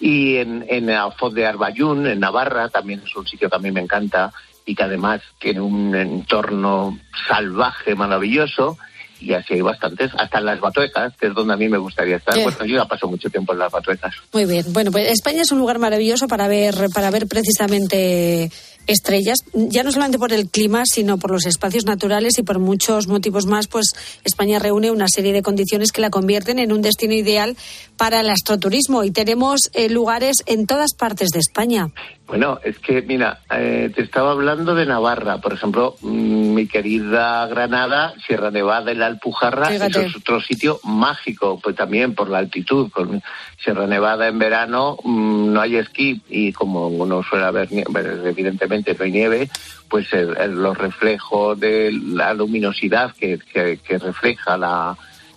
[0.00, 3.70] Y en, en Alfoz de Arbayún, en Navarra, también es un sitio que a mí
[3.70, 4.32] me encanta
[4.64, 6.98] y que además tiene un entorno
[7.28, 8.76] salvaje, maravilloso.
[9.20, 12.16] Y así hay bastantes, hasta en las batuecas, que es donde a mí me gustaría
[12.16, 12.34] estar.
[12.34, 12.42] Sí.
[12.42, 14.14] Bueno, yo ya paso mucho tiempo en las batuecas.
[14.32, 14.64] Muy bien.
[14.72, 18.50] Bueno, pues España es un lugar maravilloso para ver, para ver precisamente
[18.86, 23.08] estrellas, ya no solamente por el clima, sino por los espacios naturales y por muchos
[23.08, 23.86] motivos más, pues
[24.24, 27.56] España reúne una serie de condiciones que la convierten en un destino ideal
[27.96, 31.88] para el astroturismo y tenemos eh, lugares en todas partes de España.
[32.26, 37.46] Bueno, es que, mira, eh, te estaba hablando de Navarra, por ejemplo, mm, mi querida
[37.46, 40.06] Granada, Sierra Nevada y la Alpujarra, Fíjate.
[40.06, 42.90] es otro sitio mágico, pues también por la altitud.
[42.90, 43.22] Con
[43.62, 47.68] Sierra Nevada en verano mm, no hay esquí y como no suele haber,
[48.24, 49.48] evidentemente no hay nieve,
[49.88, 54.96] pues el- el- los reflejos de la luminosidad que, que- que refleja la,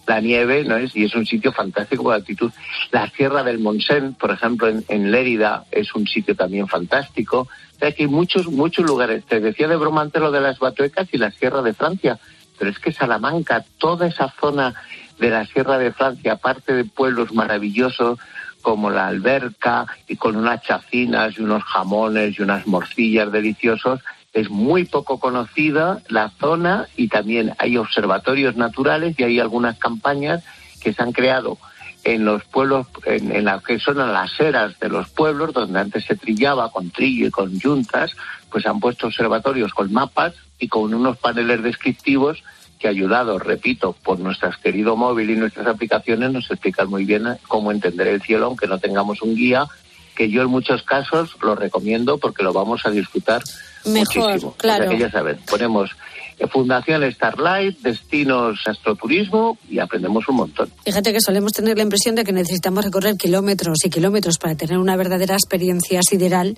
[0.10, 0.96] la nieve, ¿no es?
[0.96, 2.52] Y es un sitio fantástico por altitud.
[2.92, 7.48] La Sierra del Montseny, por ejemplo, en, en Lérida, es un sitio también fantástico.
[7.76, 9.24] O que hay muchos, muchos lugares.
[9.26, 12.20] Te decía de broma antes lo de las Batuecas y la Sierra de Francia,
[12.58, 14.74] pero es que Salamanca, toda esa zona
[15.20, 18.18] de la Sierra de Francia, aparte de pueblos maravillosos
[18.64, 24.02] como la Alberca y con unas chacinas y unos jamones y unas morcillas deliciosos,
[24.34, 30.44] es muy poco conocida la zona y también hay observatorios naturales y hay algunas campañas
[30.82, 31.58] que se han creado
[32.04, 36.06] en los pueblos, en, en las que son las eras de los pueblos, donde antes
[36.06, 38.16] se trillaba con trillo y con yuntas,
[38.50, 42.44] pues han puesto observatorios con mapas y con unos paneles descriptivos
[42.80, 47.72] que ayudados, repito, por nuestro querido móvil y nuestras aplicaciones, nos explican muy bien cómo
[47.72, 49.68] entender el cielo, aunque no tengamos un guía,
[50.16, 53.42] que yo en muchos casos lo recomiendo porque lo vamos a disfrutar
[53.86, 54.56] Mejor, muchísimo.
[54.58, 54.86] claro.
[54.86, 55.92] O sea que ya saben, ponemos
[56.38, 60.72] eh, Fundación Starlight, destinos astroturismo y aprendemos un montón.
[60.86, 64.78] Fíjate que solemos tener la impresión de que necesitamos recorrer kilómetros y kilómetros para tener
[64.78, 66.58] una verdadera experiencia sideral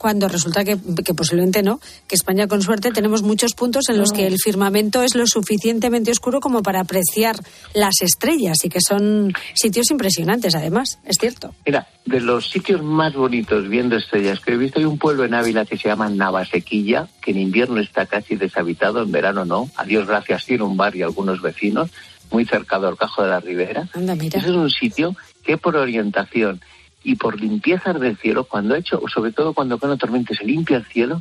[0.00, 1.78] cuando resulta que, que posiblemente no,
[2.08, 6.10] que España con suerte tenemos muchos puntos en los que el firmamento es lo suficientemente
[6.10, 7.36] oscuro como para apreciar
[7.74, 11.54] las estrellas y que son sitios impresionantes además, es cierto.
[11.66, 15.34] Mira, de los sitios más bonitos viendo estrellas que he visto, hay un pueblo en
[15.34, 19.68] Ávila que se llama Navasequilla, que en invierno está casi deshabitado, en verano no.
[19.76, 21.90] A Dios gracias tiene un bar y algunos vecinos,
[22.30, 23.86] muy cerca del Cajo de la Ribera.
[23.92, 24.38] Anda, mira.
[24.38, 26.62] Ese es un sitio que por orientación
[27.02, 30.44] y por limpieza del cielo, cuando ha hecho, sobre todo cuando cae una tormenta se
[30.44, 31.20] limpia el cielo,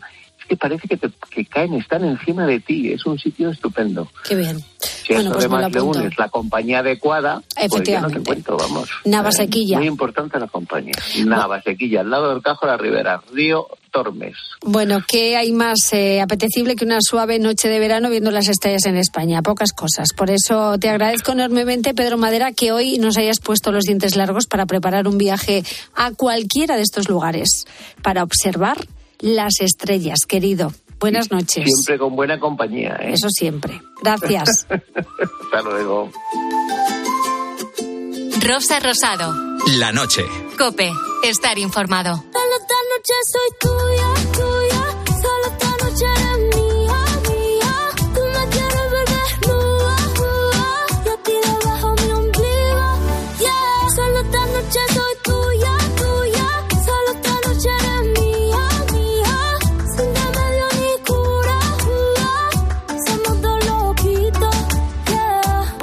[0.49, 2.91] que parece que, te- que caen, están encima de ti.
[2.91, 4.09] Es un sitio estupendo.
[4.27, 4.59] Qué bien.
[4.79, 8.23] Si Bueno, pues además le unes la compañía adecuada, pues ya no te Efectivamente.
[8.23, 8.89] cuento, vamos.
[9.05, 9.75] Navasequilla.
[9.75, 10.93] Eh, muy importante la compañía.
[11.25, 14.35] Navasequilla, al lado del Cajo de la Ribera, Río Tormes.
[14.61, 18.85] Bueno, ¿qué hay más eh, apetecible que una suave noche de verano viendo las estrellas
[18.85, 19.41] en España?
[19.41, 20.13] Pocas cosas.
[20.15, 24.45] Por eso te agradezco enormemente, Pedro Madera, que hoy nos hayas puesto los dientes largos
[24.47, 25.63] para preparar un viaje
[25.95, 27.65] a cualquiera de estos lugares
[28.03, 28.77] para observar
[29.19, 30.73] las estrellas, querido.
[30.99, 31.63] Buenas noches.
[31.65, 32.97] Siempre con buena compañía.
[33.01, 33.13] ¿eh?
[33.13, 33.81] Eso siempre.
[34.01, 34.67] Gracias.
[34.69, 36.11] Hasta luego.
[38.41, 39.33] Rosa Rosado.
[39.77, 40.23] La noche.
[40.57, 40.91] Cope.
[41.23, 42.15] Estar informado.
[42.15, 42.39] Esta
[42.91, 43.88] noche soy tuya,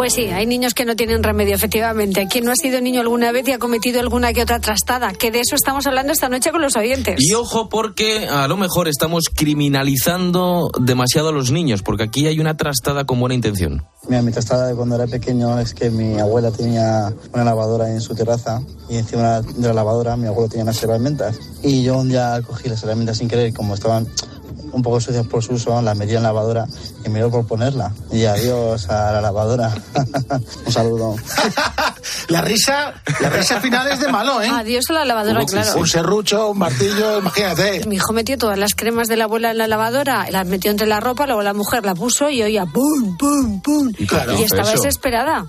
[0.06, 2.28] Pues sí, hay niños que no tienen remedio, efectivamente.
[2.30, 5.12] ¿Quién no ha sido niño alguna vez y ha cometido alguna que otra trastada?
[5.12, 7.16] Que de eso estamos hablando esta noche con los oyentes.
[7.18, 12.38] Y ojo porque a lo mejor estamos criminalizando demasiado a los niños, porque aquí hay
[12.38, 13.84] una trastada con buena intención.
[14.08, 18.00] Mira, mi trastada de cuando era pequeño es que mi abuela tenía una lavadora en
[18.00, 21.40] su terraza y encima de la lavadora mi abuelo tenía unas herramientas.
[21.64, 24.06] Y yo un día cogí las herramientas sin querer, como estaban
[24.72, 26.66] un poco sucias por su uso, las metí en la lavadora
[27.04, 27.92] y me dio por ponerla.
[28.12, 29.74] Y adiós a la lavadora.
[30.66, 31.16] un saludo.
[32.28, 34.48] La risa, la risa final es de malo, ¿eh?
[34.52, 35.78] Adiós a la lavadora, claro.
[35.78, 37.86] Un serrucho, un martillo, imagínate.
[37.86, 40.86] Mi hijo metió todas las cremas de la abuela en la lavadora, las metió entre
[40.86, 43.92] la ropa, luego la mujer la puso y oía pum, pum, pum.
[43.98, 44.82] ¿Y claro, y estaba eso?
[44.82, 45.46] desesperada.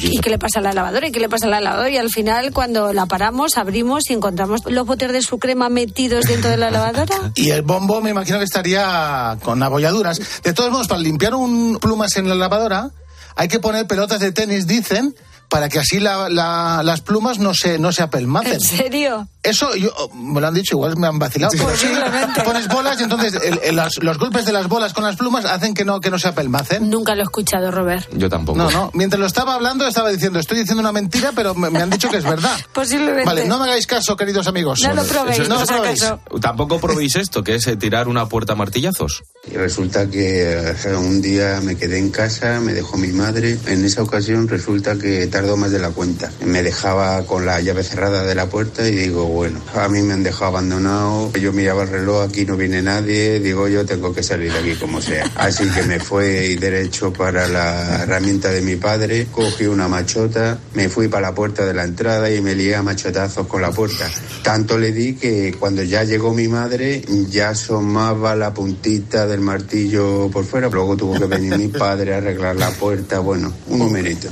[0.00, 1.06] ¿Y qué le pasa a la lavadora?
[1.08, 1.90] ¿Y qué le pasa a la lavadora?
[1.90, 6.24] Y al final, cuando la paramos, abrimos y encontramos los botes de su crema metidos
[6.24, 7.16] dentro de la lavadora.
[7.34, 10.20] Y el bombo me imagino que estaría con abolladuras.
[10.42, 12.90] De todos modos, para limpiar un plumas en la lavadora,
[13.36, 15.14] hay que poner pelotas de tenis, dicen,
[15.52, 18.54] para que así la- la- las plumas no se, no se apelmacen.
[18.54, 19.28] ¿En serio?
[19.42, 21.52] Eso yo, me lo han dicho, igual me han vacilado.
[21.52, 21.88] Pero sí,
[22.44, 25.44] pones bolas y entonces el- el- las- los golpes de las bolas con las plumas
[25.44, 26.88] hacen que no, que no se apelmacen.
[26.88, 28.08] Nunca lo he escuchado, Robert.
[28.14, 28.56] Yo tampoco.
[28.56, 28.90] No, no.
[28.94, 32.08] Mientras lo estaba hablando, estaba diciendo, estoy diciendo una mentira, pero me, me han dicho
[32.08, 32.56] que es verdad.
[32.72, 33.24] Posiblemente.
[33.26, 34.80] Vale, no me hagáis caso, queridos amigos.
[34.82, 36.04] No lo probéis, Eso es- no lo probéis.
[36.40, 39.22] Tampoco probéis esto, que es eh, tirar una puerta a martillazos.
[39.50, 43.58] Y resulta que eh, un día me quedé en casa, me dejó mi madre.
[43.66, 46.30] En esa ocasión resulta que tardó más de la cuenta.
[46.46, 50.12] Me dejaba con la llave cerrada de la puerta y digo, bueno, a mí me
[50.12, 51.32] han dejado abandonado.
[51.32, 53.40] Yo miraba el reloj, aquí no viene nadie.
[53.40, 55.28] Digo, yo tengo que salir de aquí como sea.
[55.34, 60.88] Así que me fui derecho para la herramienta de mi padre, cogí una machota, me
[60.88, 64.08] fui para la puerta de la entrada y me lié a machotazos con la puerta.
[64.44, 70.30] Tanto le di que cuando ya llegó mi madre ya asomaba la puntita del martillo
[70.30, 70.68] por fuera.
[70.68, 73.18] Luego tuvo que venir mi padre a arreglar la puerta.
[73.18, 74.28] Bueno, un numerito.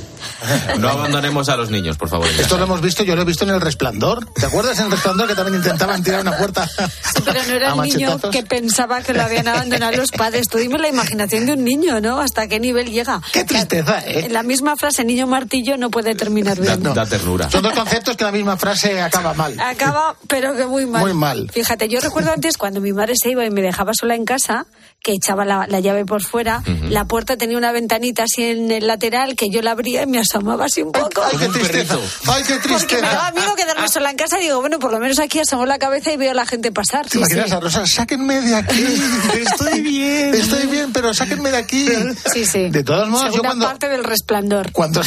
[0.79, 2.27] No abandonemos a los niños, por favor.
[2.27, 4.25] Esto lo hemos visto, yo lo he visto en El Resplandor.
[4.33, 6.69] ¿Te acuerdas en en resplandor que también intentaban tirar una puerta.
[7.25, 10.47] Pero no era el niño que pensaba que lo habían abandonado los padres.
[10.47, 12.19] Tú dime la imaginación de un niño, ¿no?
[12.19, 13.21] ¿Hasta qué nivel llega?
[13.31, 14.25] Qué tristeza, ¿eh?
[14.25, 16.83] En la misma frase, niño martillo, no puede terminar bien.
[16.83, 17.49] Da ternura.
[17.49, 19.59] Son dos conceptos que la misma frase acaba mal.
[19.59, 21.01] Acaba, pero que muy mal.
[21.01, 21.49] Muy mal.
[21.51, 24.65] Fíjate, yo recuerdo antes cuando mi madre se iba y me dejaba sola en casa,
[25.01, 28.87] que echaba la, la llave por fuera, la puerta tenía una ventanita así en el
[28.87, 31.21] lateral que yo la abría y me asomaba así un poco.
[31.23, 31.95] Ay, qué tristeza.
[32.27, 33.31] Ay, qué Porque me daba tristeza.
[33.33, 36.11] miedo quedarme sola en casa y digo, bueno, por lo menos aquí asomo la cabeza
[36.11, 37.03] y veo a la gente pasar.
[37.05, 37.55] ¿Te Sí, imaginas sí.
[37.55, 37.85] a Rosa?
[37.87, 38.83] Sáquenme de aquí.
[39.51, 40.33] Estoy bien.
[40.35, 41.87] Estoy bien, pero sáquenme de aquí.
[42.33, 42.69] Sí, sí.
[42.69, 44.71] De todos modos, yo cuando, parte del resplandor.
[44.71, 45.01] cuando,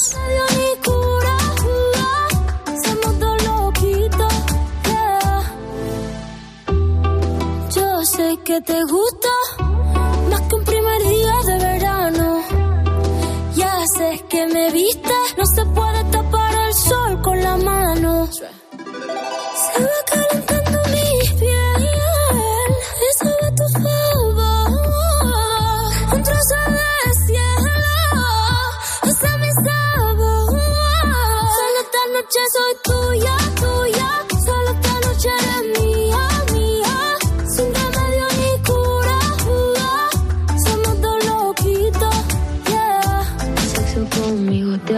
[2.84, 4.32] Somos dos loquitos,
[4.84, 5.42] yeah.
[7.74, 9.28] Yo sé que te gusta
[10.30, 12.42] más que un primer día de verano.
[13.54, 18.28] Ya sé que me viste, no se puede tapar el sol con la mano.
[18.32, 20.59] Se va calentando mi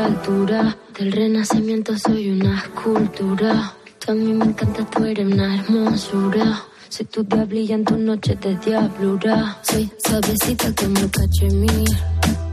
[0.04, 0.76] altura.
[0.98, 3.74] Del renacimiento soy una escultura.
[3.98, 6.64] Tú a mí me encanta, tú eres una hermosura.
[6.88, 9.58] Soy tu diablilla en tu noche de diablura.
[9.62, 11.88] Soy suavecita como cachemir.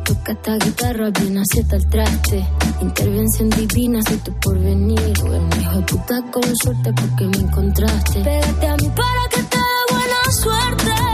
[0.05, 2.47] Toca esta guitarra bien acierta el traste.
[2.81, 5.13] Intervención divina, soy tu porvenir.
[5.21, 8.19] Bueno, hijo de puta con suerte porque me encontraste.
[8.21, 11.09] Pégate a mí para que te dé buena suerte.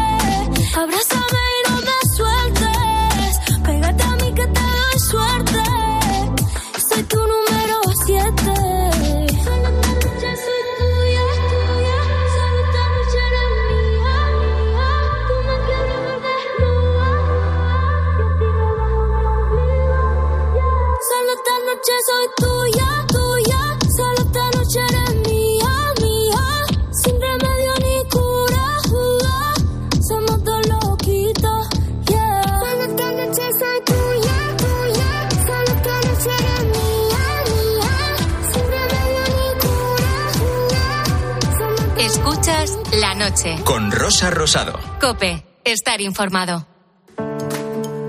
[42.96, 43.58] La noche.
[43.64, 44.80] Con Rosa Rosado.
[45.00, 46.66] Cope, estar informado.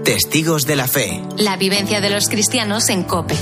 [0.04, 1.22] Testigos de la fe.
[1.36, 3.34] La vivencia de los cristianos en Cope.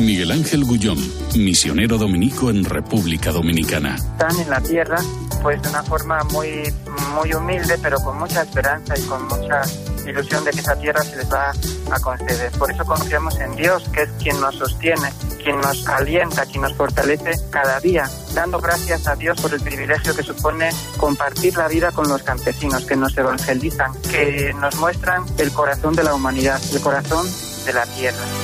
[0.00, 0.98] Miguel Ángel Gullón,
[1.36, 3.94] misionero dominico en República Dominicana.
[3.94, 4.96] están en la tierra
[5.42, 6.72] pues de una forma muy
[7.14, 9.62] muy humilde pero con mucha esperanza y con mucha
[10.06, 11.52] ilusión de que esa tierra se les va
[11.90, 12.50] a conceder.
[12.52, 16.74] Por eso confiamos en Dios, que es quien nos sostiene, quien nos alienta, quien nos
[16.74, 21.92] fortalece cada día, dando gracias a Dios por el privilegio que supone compartir la vida
[21.92, 26.80] con los campesinos, que nos evangelizan, que nos muestran el corazón de la humanidad, el
[26.80, 27.26] corazón
[27.64, 28.41] de la tierra.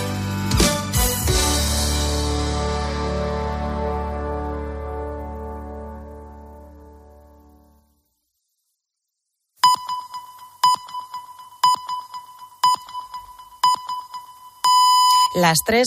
[15.48, 15.86] Las tres